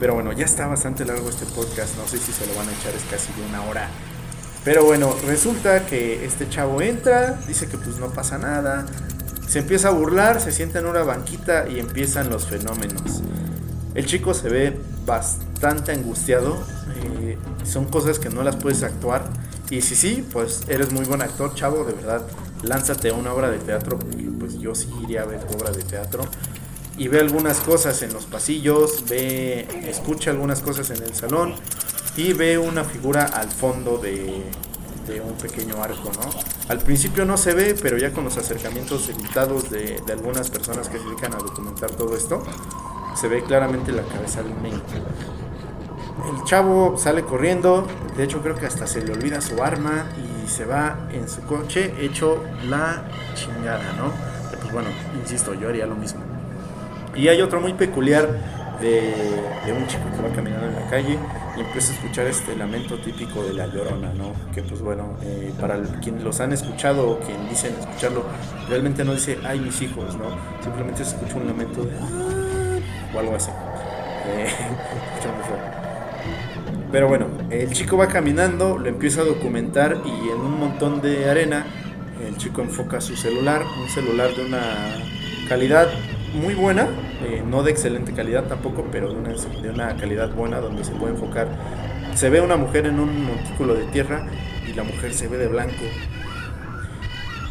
[0.00, 2.72] Pero bueno, ya está bastante largo este podcast, no sé si se lo van a
[2.72, 3.88] echar, es casi de una hora.
[4.64, 8.86] Pero bueno, resulta que este chavo entra, dice que pues no pasa nada,
[9.46, 13.22] se empieza a burlar, se sienta en una banquita y empiezan los fenómenos.
[13.94, 16.64] El chico se ve bastante angustiado,
[16.96, 19.24] eh, son cosas que no las puedes actuar.
[19.70, 22.22] Y si sí, pues eres muy buen actor, chavo, de verdad,
[22.62, 25.82] lánzate a una obra de teatro, porque pues yo sí iría a ver obra de
[25.82, 26.24] teatro.
[26.96, 31.54] Y ve algunas cosas en los pasillos, ve, escucha algunas cosas en el salón
[32.16, 34.44] y ve una figura al fondo de,
[35.22, 36.30] un pequeño arco, ¿no?
[36.68, 40.98] Al principio no se ve, pero ya con los acercamientos editados de, algunas personas que
[40.98, 42.42] se dedican a documentar todo esto,
[43.14, 44.82] se ve claramente la cabeza de un niño.
[46.32, 47.86] El chavo sale corriendo,
[48.16, 51.42] de hecho creo que hasta se le olvida su arma y se va en su
[51.42, 53.04] coche hecho la
[53.34, 54.12] chingada, ¿no?
[54.60, 54.88] Pues bueno,
[55.20, 56.20] insisto, yo haría lo mismo.
[57.14, 58.28] Y hay otro muy peculiar
[58.80, 59.12] de,
[59.76, 61.18] un chico que va caminando en la calle
[61.56, 64.32] y empieza a escuchar este lamento típico de la llorona, ¿no?
[64.54, 68.24] Que pues bueno, eh, para quienes los han escuchado o quien dicen escucharlo,
[68.68, 70.24] realmente no dice, ay mis hijos, ¿no?
[70.62, 71.92] Simplemente se escucha un lamento de...
[73.14, 73.50] o algo así.
[74.28, 74.48] Eh,
[76.92, 81.28] Pero bueno, el chico va caminando, lo empieza a documentar y en un montón de
[81.28, 81.66] arena
[82.24, 84.62] el chico enfoca su celular, un celular de una
[85.48, 85.88] calidad
[86.34, 86.88] muy buena,
[87.22, 90.92] eh, no de excelente calidad tampoco, pero de una, de una calidad buena donde se
[90.92, 91.48] puede enfocar.
[92.14, 94.26] Se ve una mujer en un montículo de tierra
[94.68, 95.84] y la mujer se ve de blanco.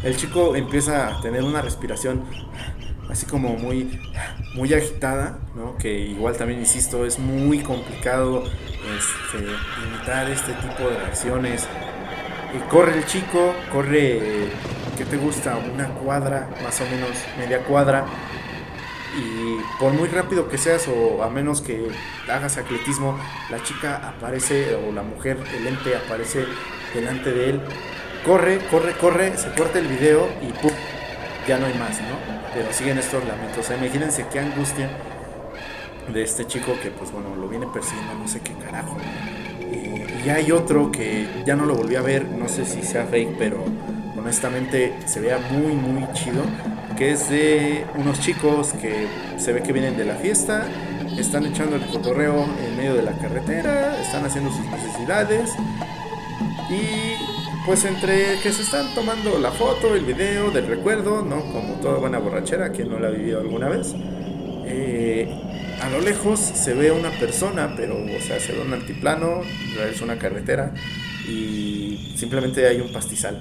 [0.02, 2.24] El chico empieza a tener una respiración
[3.08, 4.00] así como muy,
[4.54, 5.76] muy agitada, ¿no?
[5.78, 9.44] que igual también, insisto, es muy complicado este,
[9.86, 11.66] imitar este tipo de reacciones.
[12.54, 14.48] Y corre el chico, corre,
[14.96, 15.56] ¿qué te gusta?
[15.56, 18.04] Una cuadra, más o menos media cuadra,
[19.16, 21.88] y por muy rápido que seas o a menos que
[22.28, 23.18] hagas atletismo,
[23.50, 26.44] la chica aparece o la mujer, el ente aparece
[26.94, 27.60] delante de él.
[28.24, 30.72] Corre, corre, corre, se corta el video y ¡pum!
[31.46, 32.16] ya no hay más, ¿no?
[32.54, 33.58] Pero siguen estos lamentos.
[33.58, 34.90] O sea, imagínense qué angustia
[36.12, 38.96] de este chico que pues bueno, lo viene persiguiendo no sé qué carajo.
[39.60, 43.06] Eh, y hay otro que ya no lo volví a ver, no sé si sea
[43.06, 43.64] fake, pero
[44.16, 46.42] honestamente se vea muy muy chido
[46.96, 49.06] que es de unos chicos que
[49.38, 50.66] se ve que vienen de la fiesta,
[51.18, 55.50] están echando el cotorreo en medio de la carretera, están haciendo sus necesidades
[56.70, 61.40] y pues entre que se están tomando la foto, el video del recuerdo, ¿no?
[61.52, 63.94] Como toda buena borrachera, que no la ha vivido alguna vez.
[64.66, 65.28] Eh,
[65.80, 69.40] a lo lejos se ve una persona, pero, o sea, se ve un altiplano,
[69.90, 70.72] es una carretera
[71.26, 73.40] y simplemente hay un pastizal,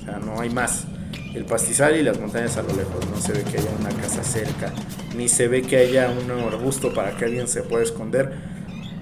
[0.00, 0.86] o sea, no hay más
[1.34, 3.06] el pastizal y las montañas a lo lejos.
[3.10, 4.72] No se ve que haya una casa cerca,
[5.16, 8.32] ni se ve que haya un arbusto para que alguien se pueda esconder.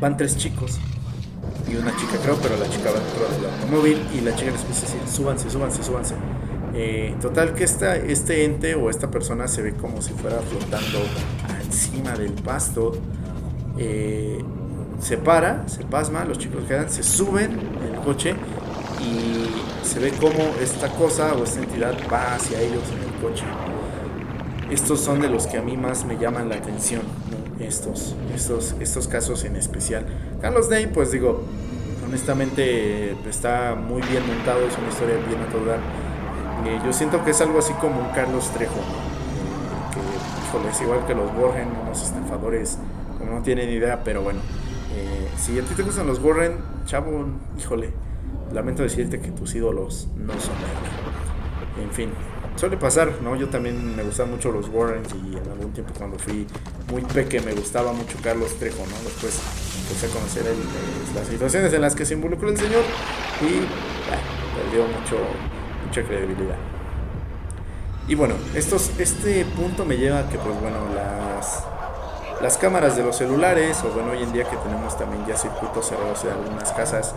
[0.01, 0.81] Van tres chicos
[1.71, 4.69] y una chica, creo, pero la chica va dentro del automóvil y la chica les
[4.69, 6.15] decir: súbanse, súbanse, súbanse.
[6.75, 11.01] Eh, total, que esta, este ente o esta persona se ve como si fuera flotando
[11.65, 12.93] encima del pasto.
[13.79, 14.43] Eh,
[15.01, 18.35] se para, se pasma, los chicos quedan, se suben en el coche
[19.83, 23.45] se ve como esta cosa o esta entidad va hacia ellos en el coche.
[24.71, 27.03] Estos son de los que a mí más me llaman la atención,
[27.61, 30.07] estos, estos, estos casos en especial.
[30.41, 31.43] Carlos Day, pues digo,
[32.07, 35.53] honestamente está muy bien montado, es una historia bien a
[36.65, 40.81] eh, yo siento que es algo así como un Carlos Trejo, eh, que híjole, es
[40.81, 42.79] igual que los Warren, unos estafadores,
[43.19, 44.41] como no tienen idea, pero bueno.
[44.95, 47.27] Eh, si a ti te gustan los Warren, chavo,
[47.59, 47.91] híjole,
[48.55, 50.55] lamento decirte que tus ídolos no son
[51.83, 52.11] En fin,
[52.57, 53.37] suele pasar, ¿no?
[53.37, 56.47] Yo también me gustan mucho los Warrens y en algún tiempo cuando fui
[56.91, 58.97] muy peque me gustaba mucho Carlos Trejo, ¿no?
[59.05, 59.41] Después
[59.83, 60.45] empecé a conocer
[61.15, 62.83] las situaciones en las que se involucró el señor
[63.41, 63.67] y
[64.57, 65.17] perdió mucho,
[65.87, 66.57] mucha credibilidad.
[68.09, 71.65] Y bueno, estos, este punto me lleva a que, pues bueno, las,
[72.43, 75.87] las cámaras de los celulares, o bueno, hoy en día que tenemos también ya circuitos
[75.87, 77.15] cerrados en algunas casas,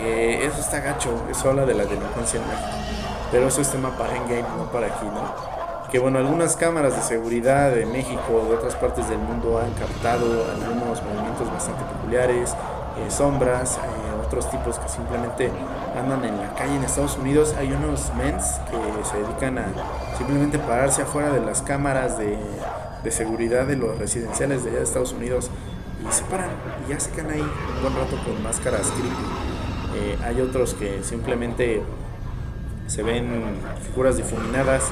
[0.00, 2.68] que eso está gacho, eso habla de la delincuencia en México.
[3.30, 5.60] Pero eso es tema para Endgame, no para aquí, ¿no?
[5.90, 10.46] Que bueno, algunas cámaras de seguridad de México, de otras partes del mundo han captado
[10.50, 12.54] algunos movimientos bastante peculiares,
[12.98, 15.50] eh, sombras, eh, otros tipos que simplemente
[15.98, 17.54] andan en la calle en Estados Unidos.
[17.58, 19.66] Hay unos mens que se dedican a
[20.16, 22.38] simplemente pararse afuera de las cámaras de,
[23.02, 25.50] de seguridad de los residenciales de allá de Estados Unidos
[26.08, 26.50] y se paran
[26.86, 29.49] y ya se quedan ahí un buen rato con máscaras creepy.
[29.94, 31.82] Eh, hay otros que simplemente
[32.86, 34.90] se ven figuras difuminadas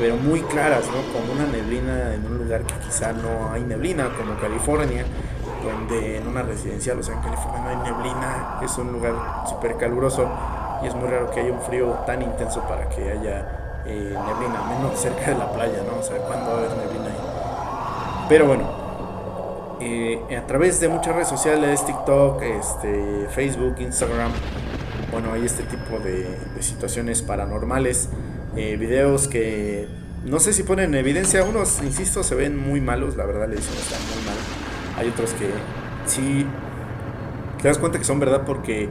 [0.00, 1.12] pero muy claras, ¿no?
[1.12, 5.04] Como una neblina en un lugar que quizá no hay neblina, como California,
[5.62, 9.12] donde en una residencial, o sea, en California no hay neblina, es un lugar
[9.46, 10.26] súper caluroso
[10.82, 14.62] y es muy raro que haya un frío tan intenso para que haya eh, neblina,
[14.70, 16.00] menos cerca de la playa, ¿no?
[16.00, 18.26] O sea, cuando va neblina ahí.
[18.26, 18.79] Pero bueno,
[19.80, 24.30] eh, a través de muchas redes sociales, TikTok, este, Facebook, Instagram,
[25.10, 28.10] bueno, hay este tipo de, situaciones paranormales
[28.56, 29.88] eh, videos que
[30.24, 31.42] no sé si ponen en evidencia.
[31.44, 34.36] Unos, insisto, se ven muy malos, la verdad, le dicen están muy mal.
[34.98, 35.48] Hay otros que
[36.06, 36.46] sí
[37.60, 38.88] te das cuenta que son verdad porque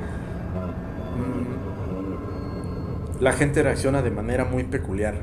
[3.17, 5.21] mm, la gente reacciona de manera muy peculiar.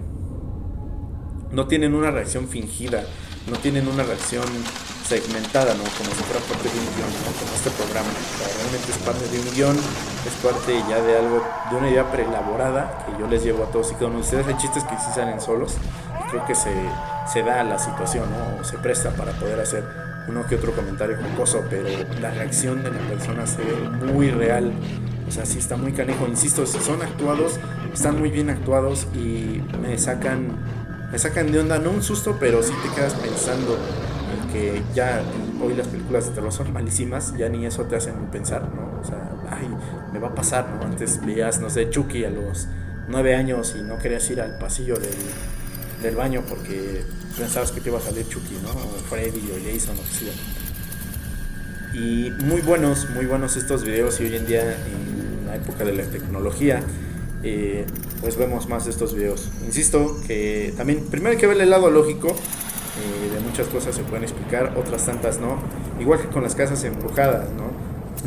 [1.50, 3.04] No tienen una reacción fingida,
[3.50, 4.44] no tienen una reacción
[5.06, 5.84] segmentada, ¿no?
[5.84, 7.30] Como si fuera parte de un guion, ¿no?
[7.38, 8.10] Como este programa.
[8.58, 13.06] realmente es parte de un guion, es parte ya de algo, de una idea preelaborada
[13.06, 14.46] que yo les llevo a todos y cada uno de ustedes.
[14.46, 15.74] Hay chistes que sí salen solos
[16.30, 16.72] creo que se,
[17.32, 18.60] se da la situación, ¿no?
[18.60, 19.84] O se presta para poder hacer
[20.28, 21.88] uno que otro comentario jocoso, pero
[22.20, 24.72] la reacción de la persona se ve muy real.
[25.28, 26.26] O sea, sí está muy canejo.
[26.26, 27.58] Insisto, si son actuados,
[27.92, 30.56] están muy bien actuados y me sacan,
[31.10, 33.78] me sacan de onda, no un susto, pero sí te quedas pensando
[34.94, 35.22] ya
[35.62, 39.00] hoy las películas de terror son malísimas, ya ni eso te hacen pensar, ¿no?
[39.00, 39.68] O sea, ay,
[40.12, 40.86] me va a pasar, ¿no?
[40.86, 42.68] Antes veías, no sé, Chucky a los
[43.08, 45.14] nueve años y no querías ir al pasillo del,
[46.02, 47.02] del baño porque
[47.36, 48.70] pensabas que te iba a salir Chucky, ¿no?
[48.70, 50.32] O Freddy o Jason o que sea.
[51.94, 55.92] Y muy buenos, muy buenos estos videos y hoy en día en la época de
[55.92, 56.82] la tecnología,
[57.42, 57.86] eh,
[58.20, 59.48] pues vemos más de estos videos.
[59.64, 62.34] Insisto que también, primero hay que ver el lado lógico,
[62.98, 65.58] eh, de muchas cosas se pueden explicar, otras tantas no.
[66.00, 67.66] Igual que con las casas embrujadas, ¿no?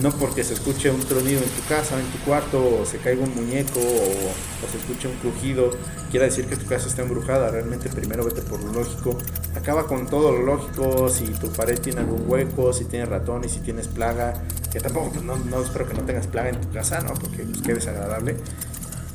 [0.01, 3.23] No porque se escuche un tronido en tu casa, en tu cuarto, o se caiga
[3.23, 5.71] un muñeco, o, se escuche un crujido,
[6.11, 7.49] quiere decir que tu casa está embrujada.
[7.49, 9.17] Realmente primero vete por lo lógico.
[9.55, 13.59] Acaba con todo lo lógico, si tu pared tiene algún hueco, si tienes ratones, si
[13.59, 14.33] tienes plaga,
[14.71, 17.13] que tampoco, pues, no, no espero que no tengas plaga en tu casa, ¿no?
[17.15, 18.37] Porque pues, qué desagradable.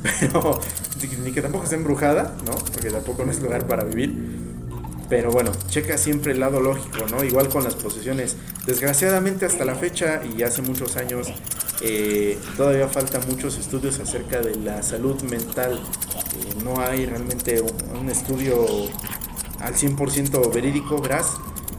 [0.19, 0.59] Pero
[1.23, 2.51] ni que tampoco esté embrujada, ¿no?
[2.53, 4.44] Porque tampoco no es lugar para vivir
[5.09, 7.23] pero bueno, checa siempre el lado lógico, ¿no?
[7.23, 8.35] Igual con las posesiones.
[8.65, 11.27] Desgraciadamente hasta la fecha y hace muchos años
[11.81, 15.73] eh, todavía faltan muchos estudios acerca de la salud mental.
[15.73, 18.65] Eh, no hay realmente un, estudio
[19.59, 21.33] al 100% verídico, veraz,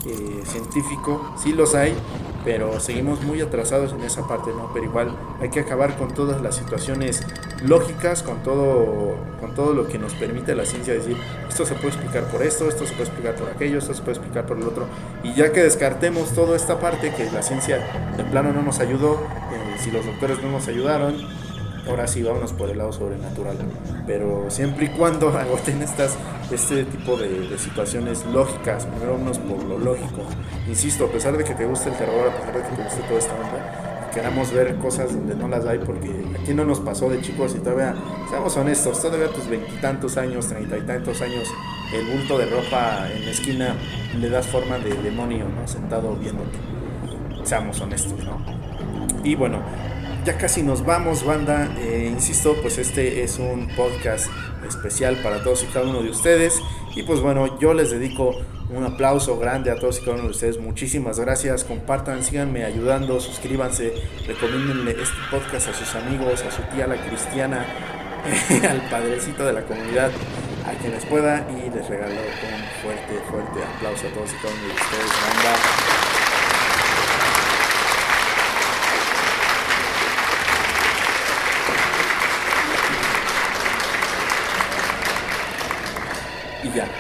[0.07, 1.35] eh, científico.
[1.43, 1.95] Sí los hay,
[2.47, 4.71] pero seguimos muy atrasados en esa parte, ¿no?
[4.73, 7.27] Pero igual hay que acabar con todas las situaciones
[7.65, 11.17] lógicas, con todo, con todo lo que nos permite la ciencia decir,
[11.49, 14.19] esto se puede explicar por esto, esto se puede explicar por aquello, esto se puede
[14.19, 14.87] explicar por el otro.
[15.25, 17.79] Y ya que descartemos toda esta parte, que la ciencia
[18.17, 21.17] de plano no nos ayudó, eh, si los doctores no nos ayudaron,
[21.89, 23.57] ahora sí vámonos por el lado sobrenatural.
[24.07, 26.17] Pero siempre y cuando agoten estas,
[26.51, 30.23] este tipo de, situaciones lógicas, primero vámonos por lo lógico.
[30.69, 33.01] Insisto, a pesar de que te guste el terror, a pesar de que te guste
[33.03, 36.11] toda esta onda, queramos ver cosas donde no las hay, porque
[36.41, 37.95] aquí no nos pasó de chicos y todavía,
[38.31, 41.49] seamos honestos, todavía tus veintitantos años, treinta y tantos años,
[41.93, 43.77] el bulto de ropa en la esquina
[44.19, 45.69] le das forma de demonio, ¿no?
[45.69, 46.59] Sentado viéndote.
[47.45, 48.41] Seamos honestos, ¿no?
[49.23, 49.61] Y bueno,
[50.27, 51.73] ya casi nos vamos, banda.
[51.79, 54.27] Eh, insisto, pues este es un podcast
[54.69, 56.61] especial para todos y cada uno de ustedes.
[56.97, 58.35] Y pues bueno, yo les dedico
[58.69, 60.59] un aplauso grande a todos y cada uno de ustedes.
[60.59, 61.63] Muchísimas gracias.
[61.63, 63.95] Compartan, síganme ayudando, suscríbanse,
[64.27, 67.65] recomiéndenle este podcast a sus amigos, a su tía la cristiana,
[68.69, 70.11] al padrecito de la comunidad,
[70.67, 71.47] a quienes pueda.
[71.53, 75.96] Y les regalo un fuerte, fuerte aplauso a todos y cada uno de ustedes, banda.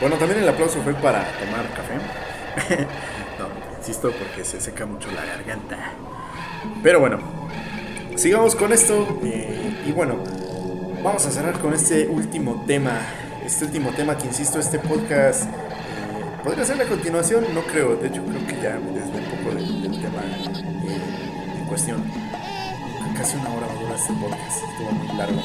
[0.00, 1.96] Bueno, también el aplauso fue para tomar café.
[3.38, 5.92] no, insisto porque se seca mucho la garganta.
[6.82, 7.18] Pero bueno,
[8.16, 9.20] sigamos con esto.
[9.22, 10.16] Eh, y bueno,
[11.02, 13.00] vamos a cerrar con este último tema.
[13.44, 15.48] Este último tema que insisto, este podcast eh,
[16.42, 17.96] podría ser la continuación, no creo.
[17.96, 20.22] De hecho, creo que ya me desde un poco del, tema
[20.88, 22.02] eh, en cuestión.
[23.14, 25.42] Casi una hora durar este podcast, estuvo muy largo.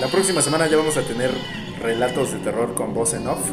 [0.00, 1.30] la próxima semana ya vamos a tener
[1.84, 3.50] relatos de terror con voz en off,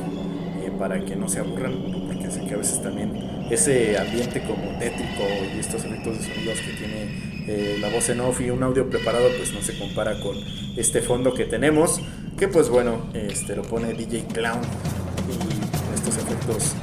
[0.64, 1.74] eh, para que no se aburran,
[2.08, 5.24] porque sé que a veces también ese ambiente como tétrico
[5.54, 8.90] y estos efectos de sonidos que tiene eh, la voz en off y un audio
[8.90, 10.38] preparado pues no se compara con
[10.78, 12.00] este fondo que tenemos,
[12.38, 14.62] que pues bueno, este lo pone DJ Clown
[15.28, 16.74] y estos efectos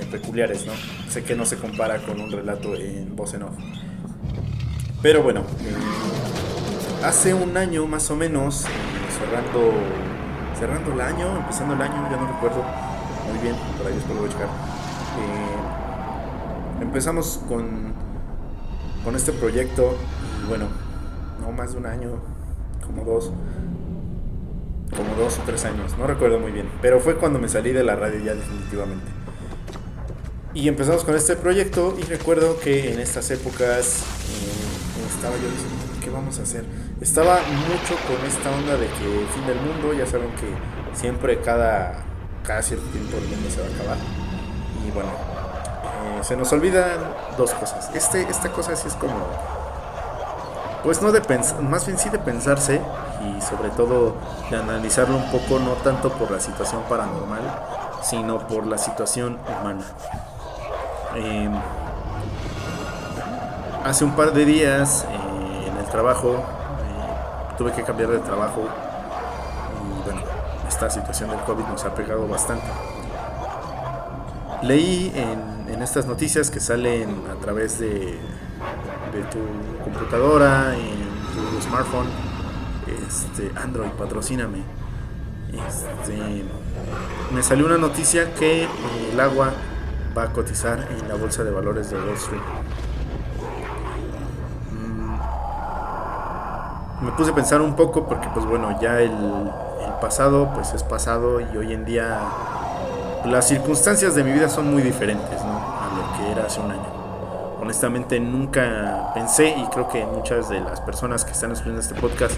[0.00, 0.72] eh, peculiares, ¿no?
[1.08, 3.54] Sé que no se compara con un relato en voz en off.
[5.02, 5.44] Pero bueno,
[7.04, 8.64] hace un año más o menos,
[9.16, 9.72] cerrando,
[10.58, 12.64] cerrando el año, empezando el año, ya no recuerdo
[13.30, 14.48] muy bien, por ahí después voy a checar.
[16.80, 17.86] empezamos con
[19.06, 19.96] con este proyecto.
[20.42, 20.66] Y bueno,
[21.40, 22.20] no más de un año,
[22.84, 23.30] como dos,
[24.90, 26.68] como dos o tres años, no recuerdo muy bien.
[26.82, 29.06] Pero fue cuando me salí de la radio ya definitivamente.
[30.54, 35.84] Y empezamos con este proyecto y recuerdo que en estas épocas eh, estaba yo diciendo,
[36.02, 36.64] ¿qué vamos a hacer?
[37.00, 40.48] Estaba mucho con esta onda de que fin del mundo, ya saben que
[40.98, 41.92] siempre cada,
[42.42, 43.98] cada cierto tiempo el mundo se va a acabar.
[44.86, 45.10] Y bueno,
[46.22, 46.98] se nos olvidan
[47.36, 47.90] dos cosas.
[47.94, 49.14] Este, esta cosa sí es como,
[50.82, 52.80] pues no de pensar, más bien sí de pensarse
[53.22, 54.14] y sobre todo
[54.50, 57.42] de analizarlo un poco, no tanto por la situación paranormal,
[58.02, 59.84] sino por la situación humana.
[61.14, 61.52] Em,
[63.84, 66.55] hace un par de días eh, en el trabajo eh,
[67.58, 68.62] tuve que cambiar de trabajo
[69.80, 70.20] y bueno,
[70.68, 72.66] esta situación del COVID nos ha pegado bastante.
[74.62, 78.18] Leí en estas noticias que salen a través de,
[79.12, 79.38] de tu
[79.84, 82.08] computadora, en tu smartphone,
[83.06, 84.62] este, Android, patrocíname.
[85.52, 86.44] Este,
[87.32, 88.68] me salió una noticia que
[89.12, 89.52] el agua
[90.16, 92.42] va a cotizar en la bolsa de valores de Wall Street.
[97.06, 99.12] Me puse a pensar un poco porque pues bueno, ya el,
[100.00, 102.20] pasado pues es pasado y hoy en día
[103.24, 105.56] las circunstancias de mi vida son muy diferentes, ¿no?
[105.56, 107.56] A lo que era hace un año.
[107.60, 112.34] Honestamente nunca pensé y creo que muchas de las personas que están escuchando este podcast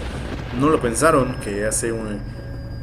[0.57, 2.21] no lo pensaron que hace un,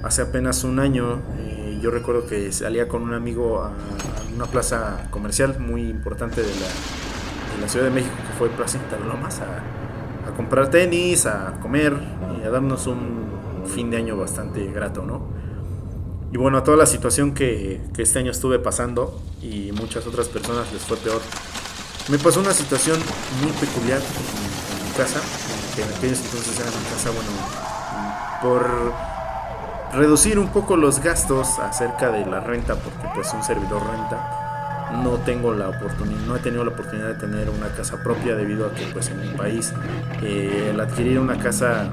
[0.03, 3.71] hace apenas un año eh, yo recuerdo que salía con un amigo a,
[4.35, 6.53] una plaza comercial muy importante de
[7.61, 9.41] la, Ciudad de México que fue Plaza Interlomas
[10.37, 11.95] comprar tenis, a comer
[12.41, 13.27] y a darnos un
[13.67, 15.35] fin de año bastante grato, ¿no?
[16.33, 20.71] Y bueno, a toda la situación que, este año estuve pasando y muchas otras personas
[20.73, 21.21] les fue peor.
[22.09, 22.99] Me pasó una situación
[23.43, 25.21] muy peculiar en, mi casa,
[25.75, 27.31] que en aquellos entonces era mi casa, bueno,
[28.43, 34.46] por reducir un poco los gastos acerca de la renta, porque pues un servidor renta,
[35.03, 38.67] no tengo la oportunidad, no he tenido la oportunidad de tener una casa propia debido
[38.67, 39.73] a que pues en mi país
[40.23, 41.91] eh, el adquirir una casa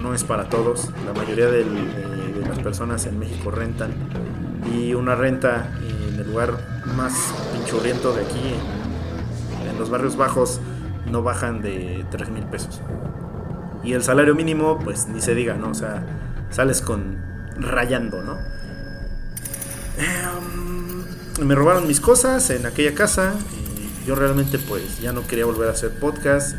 [0.00, 0.90] no es para todos.
[1.04, 1.66] La mayoría de,
[2.48, 3.90] las personas en México rentan
[4.72, 6.54] y una renta en el lugar
[6.96, 8.54] más pinchurriento de aquí,
[9.68, 10.60] en los barrios bajos,
[11.10, 12.80] no bajan de 3 mil pesos.
[13.84, 15.70] Y el salario mínimo, pues ni se diga, ¿no?
[15.70, 16.04] O sea,
[16.50, 17.18] sales con
[17.58, 18.38] rayando, ¿no?
[19.98, 20.67] Em,
[21.38, 23.34] me robaron mis cosas en aquella casa.
[24.04, 26.54] Y yo realmente pues ya no quería volver a hacer podcast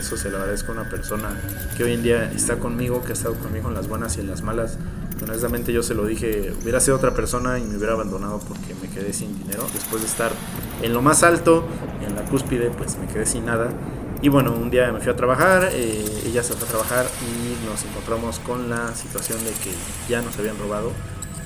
[0.00, 1.28] eso se lo agradezco a una persona
[1.76, 4.28] que hoy en día está conmigo, que ha estado conmigo en las buenas y en
[4.28, 4.78] las malas.
[5.22, 8.88] Honestamente yo se lo dije, hubiera sido otra persona y me hubiera abandonado porque me
[8.88, 9.66] quedé sin dinero.
[9.74, 10.32] Después de estar
[10.80, 11.66] en lo más alto,
[12.06, 13.68] en la cúspide, pues me quedé sin nada.
[14.22, 17.66] Y bueno, un día me fui a trabajar, eh, ella se fue a trabajar y
[17.66, 19.70] nos encontramos con la situación de que
[20.08, 20.92] ya nos habían robado.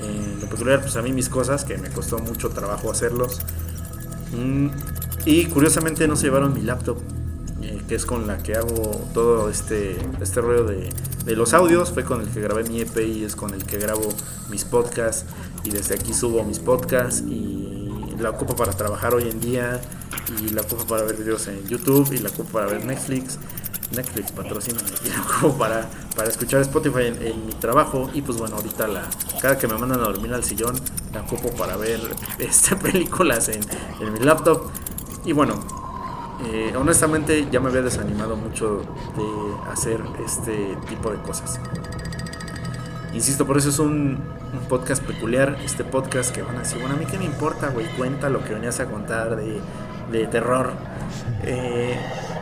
[0.01, 3.41] Eh, lo peculiar, pues a mí mis cosas, que me costó mucho trabajo hacerlos.
[4.37, 4.69] Mm,
[5.25, 6.99] y curiosamente no se llevaron mi laptop
[7.89, 10.91] que es con la que hago todo este, este rollo de,
[11.25, 11.93] de, los audios.
[11.93, 14.09] Fue con el que grabé mi EP y es con el que grabo
[14.51, 15.27] mis podcasts.
[15.65, 19.81] Y desde aquí subo mis podcasts y la ocupo para trabajar hoy en día.
[20.41, 23.39] Y la ocupo para ver videos en YouTube y la ocupo para ver Netflix.
[23.93, 24.81] Netflix patrocina
[25.23, 28.11] ocupo para, para escuchar Spotify en, mi trabajo.
[28.13, 29.03] Y pues bueno, ahorita la,
[29.41, 30.75] cada que me mandan a dormir al sillón,
[31.13, 32.01] la ocupo para ver
[32.39, 33.61] este, películas en,
[34.01, 34.71] en mi laptop.
[35.25, 35.65] Y bueno,
[36.43, 38.83] eh, honestamente ya me había desanimado mucho
[39.17, 41.61] de hacer este tipo de cosas.
[43.13, 44.19] Insisto, por eso es un,
[44.69, 47.87] podcast peculiar, este podcast que van a decir, bueno, a mí qué me importa, güey,
[47.97, 50.73] cuenta lo que venías a contar de, terror.
[51.43, 51.99] Eh,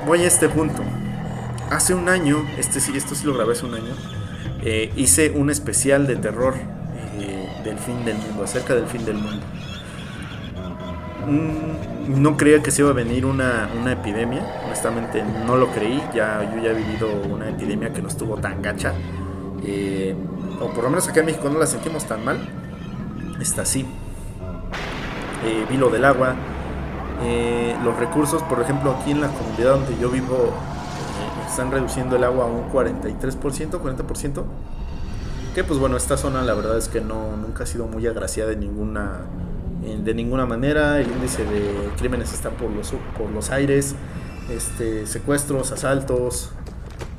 [0.06, 0.82] voy a este punto.
[1.72, 3.94] Hace un año, este sí, esto sí lo grabé hace un año,
[4.60, 6.54] eh, hice un especial de terror
[7.64, 9.42] del fin del mundo, acerca del fin del mundo.
[11.26, 16.42] Mm, no creía que se iba a venir una, epidemia, honestamente no lo creí, ya,
[16.54, 18.92] yo ya he vivido una epidemia que no estuvo tan gacha,
[19.64, 20.14] eh,
[20.60, 22.38] o por lo menos acá en México no la sentimos tan mal,
[23.40, 23.86] está así.
[25.44, 26.34] Eh, vi lo del agua,
[27.24, 30.52] eh, los recursos, por ejemplo, aquí en la comunidad donde yo vivo,
[31.52, 34.44] están reduciendo el agua a un 43%, 40%.
[35.54, 38.50] Que pues bueno, esta zona la verdad es que no, nunca ha sido muy agraciada
[38.50, 39.20] de ninguna,
[39.82, 40.98] de ninguna manera.
[40.98, 43.94] El índice de crímenes está por los, por los aires.
[44.50, 46.50] Este, secuestros, asaltos,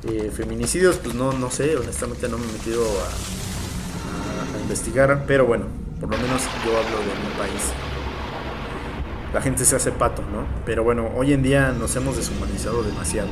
[0.02, 5.46] eh, feminicidios, pues no, no sé, honestamente no me he metido a, a investigar, pero
[5.46, 5.64] bueno,
[6.00, 7.72] por lo menos yo hablo de mi país
[9.32, 10.46] la gente se hace pato, ¿no?
[10.64, 13.28] Pero bueno, hoy en día nos hemos deshumanizado demasiado.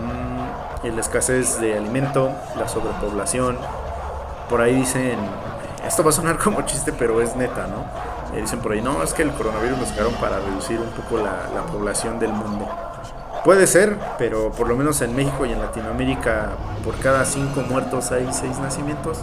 [0.00, 3.58] Mm, la escasez de alimento, la sobrepoblación.
[4.48, 5.18] Por ahí dicen,
[5.86, 8.38] esto va a sonar como chiste, pero es neta, ¿no?
[8.38, 11.48] Dicen por ahí, no, es que el coronavirus nos crearon para reducir un poco la,
[11.54, 12.68] la población del mundo.
[13.44, 16.50] Puede ser, pero por lo menos en México y en Latinoamérica,
[16.84, 19.20] por cada cinco muertos hay seis nacimientos.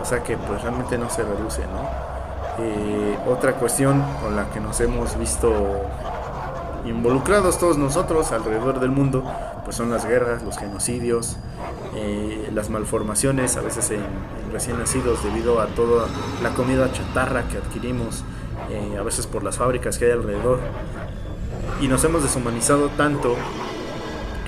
[0.00, 2.10] O sea que pues realmente no se reduce, ¿no?
[2.58, 5.52] Eh, otra cuestión con la que nos hemos visto
[6.84, 9.22] involucrados todos nosotros alrededor del mundo,
[9.70, 11.36] pues son las guerras, los genocidios,
[11.94, 14.00] eh, las malformaciones, a veces en,
[14.50, 16.08] recién nacidos debido a toda
[16.42, 18.24] la comida chatarra que adquirimos,
[18.68, 20.58] eh, a veces por las fábricas que hay alrededor.
[21.80, 23.36] Y nos hemos deshumanizado tanto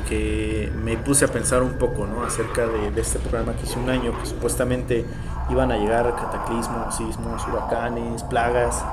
[0.09, 2.25] que me puse a pensar un poco ¿no?
[2.25, 5.07] acerca de, de este programa que hice un año, que supuestamente
[5.51, 8.85] iban a llegar cataclismos, sismos, huracanes, plagas.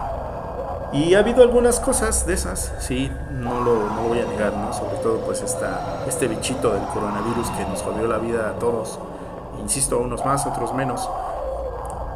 [0.91, 3.75] Y ha habido algunas cosas de esas, sí, no lo,
[4.07, 4.73] voy a negar, ¿no?
[4.73, 8.99] Sobre todo pues esta, este bichito del coronavirus que nos jodió la vida a todos.
[9.61, 11.07] Insisto, unos más, otros menos.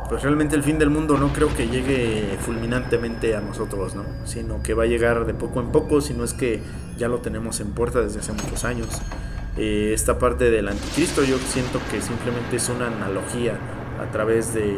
[0.09, 4.03] Pues realmente el fin del mundo no creo que llegue fulminantemente a nosotros, ¿no?
[4.25, 6.61] Sino que va a llegar de poco en poco, si no es que
[6.97, 8.87] ya lo tenemos en puerta desde hace muchos años.
[9.55, 13.53] Eh, esta parte del anticristo yo siento que simplemente es una analogía
[14.01, 14.75] a través de,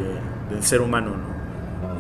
[0.50, 1.14] del ser humano.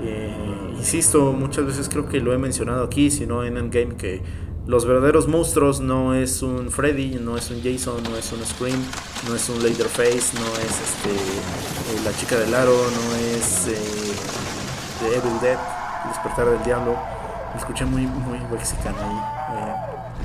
[0.07, 0.29] Eh,
[0.77, 4.21] insisto, muchas veces creo que lo he mencionado aquí, sino en Endgame, que
[4.67, 8.79] los verdaderos monstruos no es un Freddy, no es un Jason, no es un Scream,
[9.27, 14.13] no es un Leatherface, no es este, eh, la chica del aro, no es eh,
[14.99, 15.57] The Evil Dead,
[16.03, 16.95] el despertar del diablo.
[17.53, 19.17] Me escuché muy, muy mexicano ahí,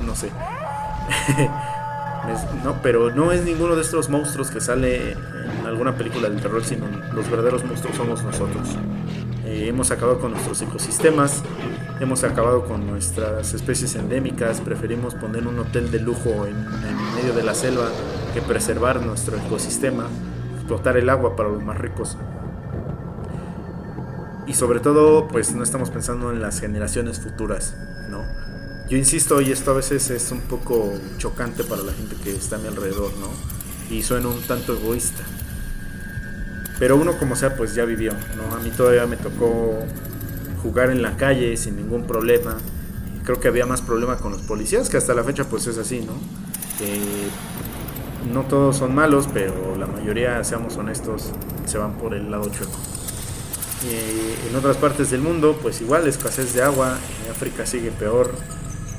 [0.05, 0.31] no sé.
[2.65, 6.65] no, pero no es ninguno de estos monstruos que sale en alguna película de terror,
[6.65, 8.77] sino los verdaderos monstruos somos nosotros.
[9.61, 11.43] Eh, hemos acabado con nuestros ecosistemas,
[12.01, 17.35] hemos acabado con nuestras especies endémicas, preferimos poner un hotel de lujo en, en medio
[17.35, 17.91] de la selva
[18.33, 20.07] que preservar nuestro ecosistema,
[20.55, 22.17] explotar el agua para los más ricos.
[24.47, 27.77] Y sobre todo, pues no estamos pensando en las generaciones futuras,
[28.09, 28.25] ¿no?
[28.89, 32.57] Yo insisto, y esto a veces es un poco chocante para la gente que está
[32.57, 33.29] a mi alrededor, ¿no?
[33.95, 35.23] Y suena un tanto egoísta.
[36.81, 38.57] Pero uno como sea, pues ya vivió, ¿no?
[38.57, 39.79] A mí todavía me tocó
[40.63, 42.57] jugar en la calle sin ningún problema.
[43.25, 46.01] Creo que había más problema con los policías, que hasta la fecha pues es así,
[46.01, 46.15] ¿no?
[48.33, 51.31] no todos son malos, pero la mayoría, seamos honestos,
[51.67, 52.79] se van por el lado chueco.
[53.85, 58.31] Y en otras partes del mundo, pues igual, escasez de agua, en África sigue peor,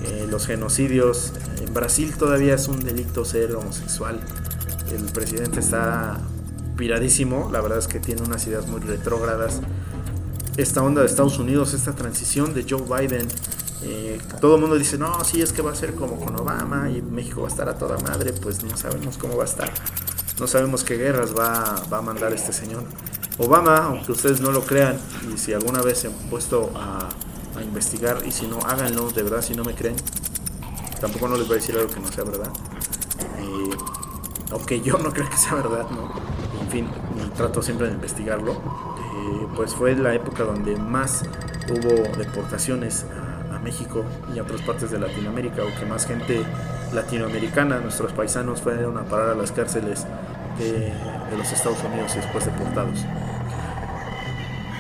[0.06, 1.34] eh, los genocidios.
[1.60, 4.20] En Brasil todavía es un delito ser homosexual.
[4.92, 6.20] El presidente está
[6.82, 9.62] piradísimo, la verdad es que tiene unas ideas muy retrógradas.
[10.58, 13.28] Esta onda de Estados Unidos, esta transición de Joe Biden,
[13.84, 16.90] eh, todo el mundo dice, no, sí, es que va a ser como con Obama
[16.90, 19.72] y México va a estar a toda madre, pues no sabemos cómo va a estar.
[20.40, 22.84] No sabemos qué guerras va, a mandar este señor.
[23.38, 24.98] Obama, aunque ustedes no lo crean,
[25.32, 27.10] y si alguna vez se han puesto a
[27.56, 29.96] a investigar y si no, háganlo, de verdad, si no me creen.
[31.00, 32.50] Tampoco no les voy a decir algo que no sea verdad.
[33.40, 33.78] Eh,
[34.52, 36.41] aunque yo no creo que sea verdad, ¿no?
[36.72, 36.88] En fin,
[37.36, 38.54] trato siempre de investigarlo.
[38.54, 41.22] Eh, pues fue la época donde más
[41.70, 43.06] hubo deportaciones
[43.54, 46.42] a, México y a otras partes de Latinoamérica, o que más gente
[46.94, 50.08] latinoamericana, nuestros paisanos, fueron a parar a las cárceles
[50.58, 50.94] de,
[51.38, 53.06] los Estados Unidos y después deportados.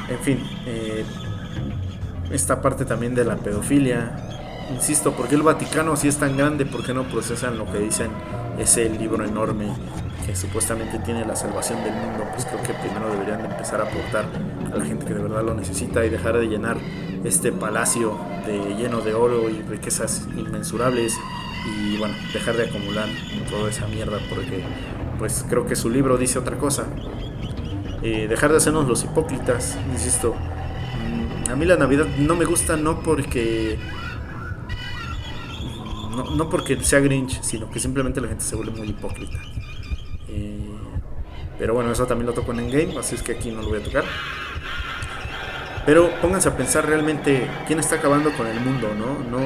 [0.08, 1.04] En fin, eh,
[2.32, 4.16] esta parte también de la pedofilia.
[4.74, 6.66] Insisto, ¿por qué el Vaticano si es tan grande?
[6.66, 8.12] ¿Por qué no procesan lo que dicen
[8.58, 9.74] ese libro enorme
[10.36, 12.26] supuestamente tiene la salvación del mundo?
[12.34, 14.26] Pues creo que primero deberían de empezar a aportar
[14.72, 16.78] a la gente que de verdad lo necesita y dejar de llenar
[17.24, 21.18] este palacio de, lleno de oro y riquezas inmensurables
[21.76, 23.08] y bueno, dejar de acumular
[23.50, 24.64] toda esa mierda porque
[25.20, 26.86] pues creo que su libro dice otra cosa.
[28.04, 30.36] Eh, dejar de hacernos los hipócritas, insisto,
[31.52, 33.78] a mí la Navidad no me gusta no porque
[36.36, 39.38] no, porque sea Grinch, sino que simplemente la gente se vuelve muy hipócrita.
[40.32, 40.72] Eh,
[41.60, 43.80] pero bueno, eso también lo toco en Endgame, así es que aquí no lo voy
[43.80, 44.04] a tocar.
[45.86, 49.20] Pero pónganse a pensar realmente quién está acabando con el mundo, ¿no?
[49.30, 49.46] No,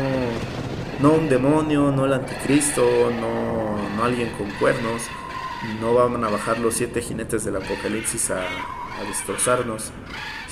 [1.00, 5.04] no un demonio, no el anticristo, no, no alguien con cuernos,
[5.80, 9.92] no van a bajar los siete jinetes del apocalipsis a, a destrozarnos,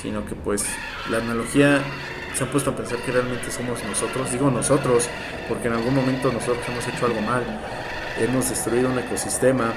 [0.02, 0.66] sino que pues
[1.10, 1.82] la analogía
[2.34, 5.08] se ha puesto a pensar que realmente somos nosotros, digo nosotros,
[5.48, 7.44] porque en algún momento nosotros hemos hecho algo mal,
[8.20, 9.74] hemos destruido un ecosistema,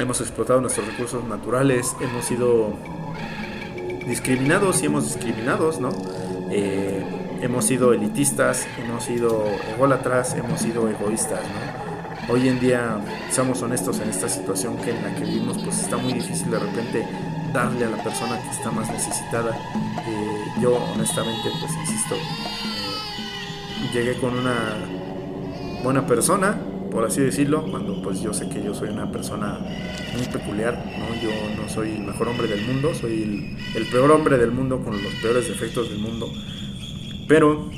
[0.00, 2.72] hemos explotado nuestros recursos naturales, hemos sido
[4.06, 5.90] discriminados y hemos discriminados, ¿no?
[6.50, 7.04] Eh,
[7.42, 12.32] hemos sido elitistas, hemos sido ególatras, hemos sido egoístas, ¿no?
[12.32, 12.98] Hoy en día,
[13.30, 16.58] seamos honestos en esta situación que en la que vivimos, pues está muy difícil de
[16.58, 17.06] repente
[17.52, 19.56] darle a la persona que está más necesitada.
[20.06, 24.76] Eh, yo honestamente, pues insisto, eh, llegué con una
[25.82, 26.56] buena persona,
[26.90, 29.58] por así decirlo, cuando pues yo sé que yo soy una persona
[30.16, 31.14] muy peculiar, ¿no?
[31.20, 35.02] Yo no soy el mejor hombre del mundo, soy el, peor hombre del mundo con
[35.02, 36.26] los peores defectos del mundo.
[37.28, 37.70] Pero,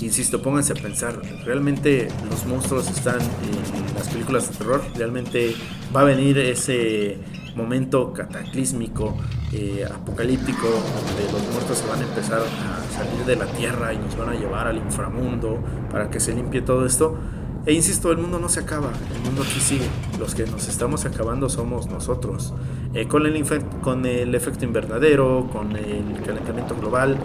[0.00, 4.82] insisto, pónganse a pensar, ¿realmente los monstruos están en las películas de terror?
[4.94, 5.54] ¿Realmente
[5.94, 7.18] va a venir ese
[7.54, 9.16] momento cataclísmico,
[9.52, 13.98] eh, apocalíptico, donde los muertos se van a empezar a salir de la tierra y
[13.98, 15.58] nos van a llevar al inframundo
[15.90, 17.18] para que se limpie todo esto?
[17.66, 19.88] E insisto, el mundo no se acaba, el mundo aquí sigue.
[20.20, 22.54] Los que nos estamos acabando somos nosotros.
[22.94, 23.44] Eh, con, el
[23.82, 27.18] con el efecto invernadero, con el calentamiento global.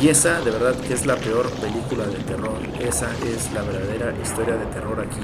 [0.00, 2.56] Y esa, de verdad, que es la peor película de terror.
[2.80, 5.20] Esa es la verdadera historia de terror aquí,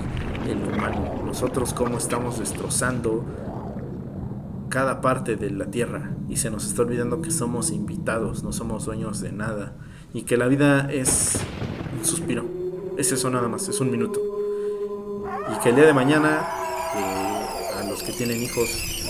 [0.47, 1.23] el humano.
[1.25, 3.25] Nosotros cómo estamos destrozando
[4.69, 8.85] cada parte de la tierra y se nos está olvidando que somos invitados, no somos
[8.85, 9.73] dueños de nada
[10.13, 11.41] y que la vida es
[11.99, 12.45] un suspiro.
[12.99, 14.30] Es eso nada más, es un minuto
[15.51, 16.41] y que el día de mañana
[16.97, 19.05] eh, a los que tienen hijos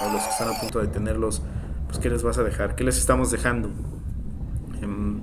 [0.00, 1.42] o a los que están a punto de tenerlos,
[1.86, 2.74] pues ¿qué les vas a dejar?
[2.74, 3.70] ¿Qué les estamos dejando?
[4.82, 5.20] Em,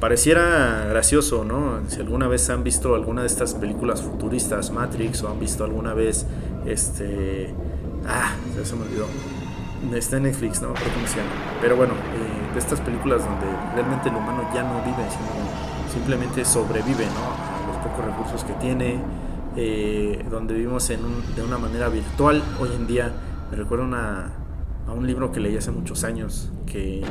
[0.00, 1.80] pareciera gracioso, ¿no?
[1.88, 5.94] Si alguna vez han visto alguna de estas películas futuristas, Matrix, o han visto alguna
[5.94, 6.26] vez
[6.66, 7.54] este...
[8.06, 9.06] Ah, ya se me olvidó.
[9.96, 10.74] Está en Netflix, ¿no?
[10.74, 11.30] Creo que se llama.
[11.60, 16.44] Pero bueno, eh, de estas películas donde realmente el humano ya no vive, sino simplemente
[16.44, 17.22] sobrevive, ¿no?
[17.22, 19.00] A los pocos recursos que tiene,
[19.56, 21.00] eh, donde vivimos en
[21.34, 22.42] de una manera virtual.
[22.60, 23.12] Hoy en día
[23.50, 27.02] me recuerdo a un libro que leí hace muchos años, que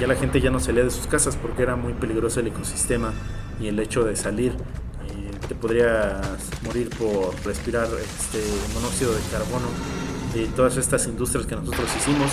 [0.00, 3.12] ya la gente ya no salía de sus casas porque era muy peligroso el ecosistema
[3.60, 4.52] y el hecho de salir.
[4.52, 6.20] Eh, te podrías
[6.64, 8.42] morir por respirar este
[8.74, 9.66] monóxido de carbono
[10.34, 12.30] de todas estas industrias que nosotros hicimos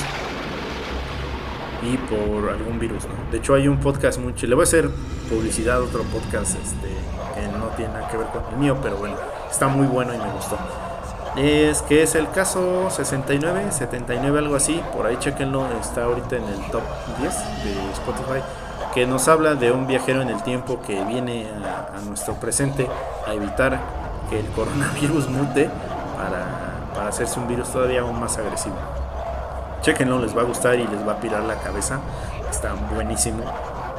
[1.82, 3.04] y por algún virus.
[3.32, 4.50] De hecho hay un podcast muy chido.
[4.50, 4.90] Le voy a hacer
[5.30, 6.88] publicidad otro podcast este,
[7.36, 9.16] que no tiene nada que ver con el mío, pero bueno,
[9.50, 10.58] está muy bueno y me gustó.
[11.36, 14.82] Es que es el caso 69, 79, algo así.
[14.96, 16.82] Por ahí chequenlo, está ahorita en el top
[17.20, 18.44] 10 de Spotify.
[18.94, 22.88] Que nos habla de un viajero en el tiempo que viene a, nuestro presente
[23.28, 23.80] a evitar
[24.30, 25.70] que el coronavirus mute
[26.18, 28.76] para, para hacerse un virus todavía aún más agresivo.
[29.82, 32.00] Chequenlo, les va a gustar y les va a pirar la cabeza.
[32.50, 33.44] Está buenísimo.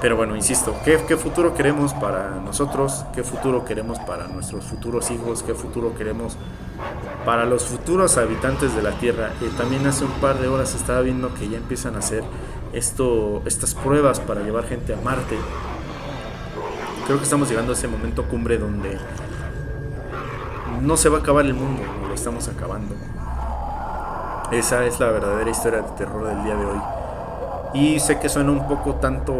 [0.00, 3.04] Pero bueno, insisto, ¿qué, futuro queremos para nosotros?
[3.14, 5.42] ¿Qué futuro queremos para nuestros futuros hijos?
[5.42, 6.38] ¿Qué futuro queremos
[7.26, 9.30] para los futuros habitantes de la Tierra?
[9.42, 12.24] Eh, también hace un par de horas estaba viendo que ya empiezan a hacer
[12.72, 15.36] esto, estas pruebas para llevar gente a Marte.
[17.04, 18.96] Creo que estamos llegando a ese momento cumbre donde
[20.80, 22.94] no se va a acabar el mundo, lo estamos acabando.
[24.52, 26.80] Esa es la verdadera historia de terror del día de hoy.
[27.72, 29.32] Y sé que suena un poco tanto,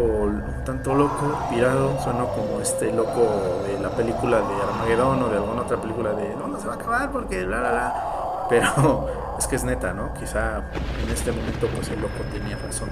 [0.64, 5.62] tanto loco, pirado, suena como este loco de la película de Armagedón o de alguna
[5.62, 7.94] otra película de no, no se va a acabar porque bla bla bla.
[8.48, 9.08] Pero
[9.38, 10.14] es que es neta, ¿no?
[10.14, 10.58] Quizá
[11.02, 12.90] en este momento pues el loco tenía razón.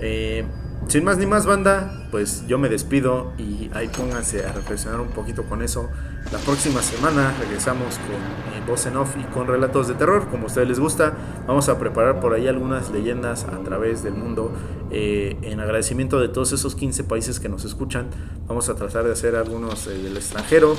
[0.00, 0.44] Eh,
[0.88, 5.08] sin más ni más banda, pues yo me despido y ahí pónganse a reflexionar un
[5.08, 5.90] poquito con eso.
[6.30, 10.44] La próxima semana regresamos con eh, voz en off y con relatos de terror, como
[10.44, 11.14] a ustedes les gusta.
[11.46, 14.52] Vamos a preparar por ahí algunas leyendas a través del mundo
[14.90, 18.08] eh, en agradecimiento de todos esos 15 países que nos escuchan.
[18.46, 20.76] Vamos a tratar de hacer algunos eh, del extranjero.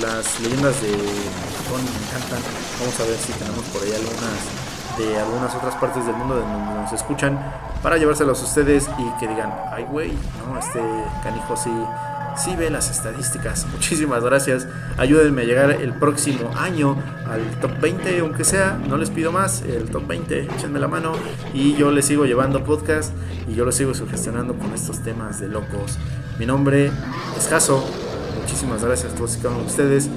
[0.00, 2.42] las leyendas de Japón me encantan.
[2.80, 6.80] Vamos a ver si tenemos por ahí algunas de algunas otras partes del mundo donde
[6.80, 7.38] nos escuchan
[7.82, 10.12] para llevárselos a ustedes y que digan, ay güey,
[10.46, 10.80] no, este
[11.22, 11.70] canijo sí,
[12.36, 13.66] sí ve las estadísticas.
[13.72, 14.66] Muchísimas gracias.
[14.98, 16.96] Ayúdenme a llegar el próximo año
[17.28, 21.12] al top 20, aunque sea, no les pido más, el top 20, échenme la mano
[21.54, 23.12] y yo les sigo llevando podcast
[23.48, 25.98] y yo les sigo sugestionando con estos temas de locos.
[26.38, 26.90] Mi nombre
[27.36, 27.84] es Caso.
[28.40, 30.10] Muchísimas gracias a todos y cada uno de ustedes.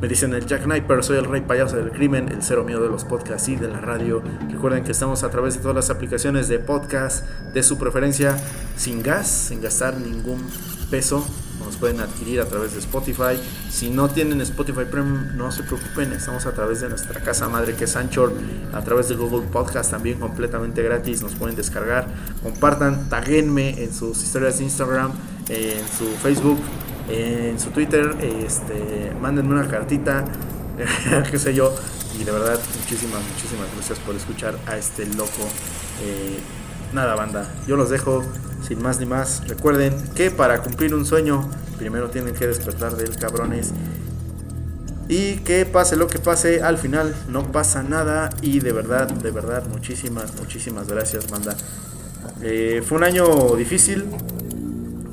[0.00, 2.88] Me dicen el Jack Sniper, soy el rey payaso del crimen, el cero miedo de
[2.88, 4.22] los podcasts y de la radio.
[4.50, 8.38] Recuerden que estamos a través de todas las aplicaciones de podcast de su preferencia,
[8.76, 10.40] sin gas, sin gastar ningún
[10.90, 11.22] peso.
[11.62, 13.38] Nos pueden adquirir a través de Spotify.
[13.70, 16.12] Si no tienen Spotify Premium, no se preocupen.
[16.12, 18.32] Estamos a través de nuestra casa madre que es Anchor.
[18.72, 21.20] A través de Google Podcast también completamente gratis.
[21.20, 22.08] Nos pueden descargar.
[22.42, 25.12] Compartan, taguenme en sus historias de Instagram,
[25.50, 26.58] en su Facebook,
[27.10, 28.16] en su Twitter.
[28.20, 30.24] Este, mándenme una cartita.
[31.30, 31.74] qué sé yo.
[32.18, 35.42] Y de verdad, muchísimas, muchísimas gracias por escuchar a este loco.
[36.02, 36.38] Eh,
[36.92, 37.48] nada, banda.
[37.66, 38.22] Yo los dejo
[38.66, 39.46] sin más ni más.
[39.48, 41.48] Recuerden que para cumplir un sueño,
[41.78, 43.72] primero tienen que despertar del cabrones.
[45.08, 48.30] Y que pase lo que pase, al final no pasa nada.
[48.42, 51.56] Y de verdad, de verdad, muchísimas, muchísimas gracias, banda.
[52.42, 54.04] Eh, fue un año difícil.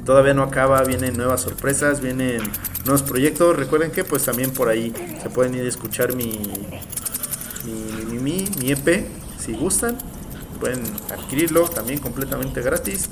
[0.07, 2.41] Todavía no acaba, vienen nuevas sorpresas, vienen
[2.85, 3.57] nuevos proyectos.
[3.57, 6.39] Recuerden que pues también por ahí se pueden ir a escuchar mi,
[7.65, 9.05] mi, mi, mi EP
[9.37, 9.97] si gustan.
[10.61, 10.81] Pueden
[11.11, 13.09] adquirirlo también completamente gratis.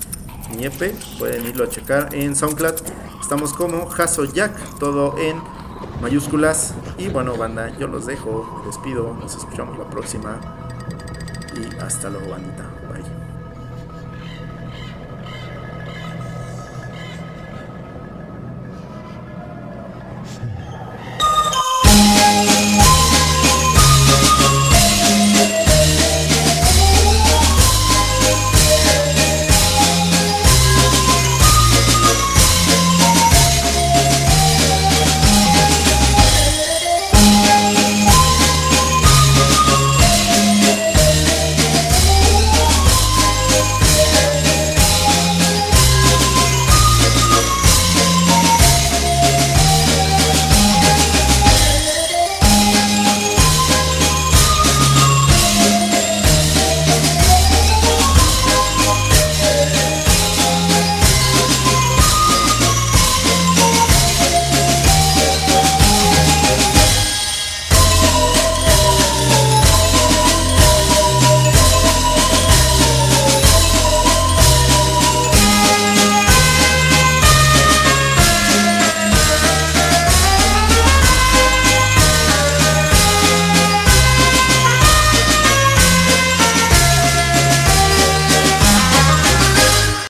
[0.55, 2.75] Mi EP, pueden irlo a checar en SoundCloud.
[3.21, 5.35] Estamos como Haso Jack, todo en
[6.01, 6.75] mayúsculas.
[6.97, 10.39] Y bueno, banda, yo los dejo, les pido, nos escuchamos la próxima.
[11.57, 12.74] Y hasta luego, bandita.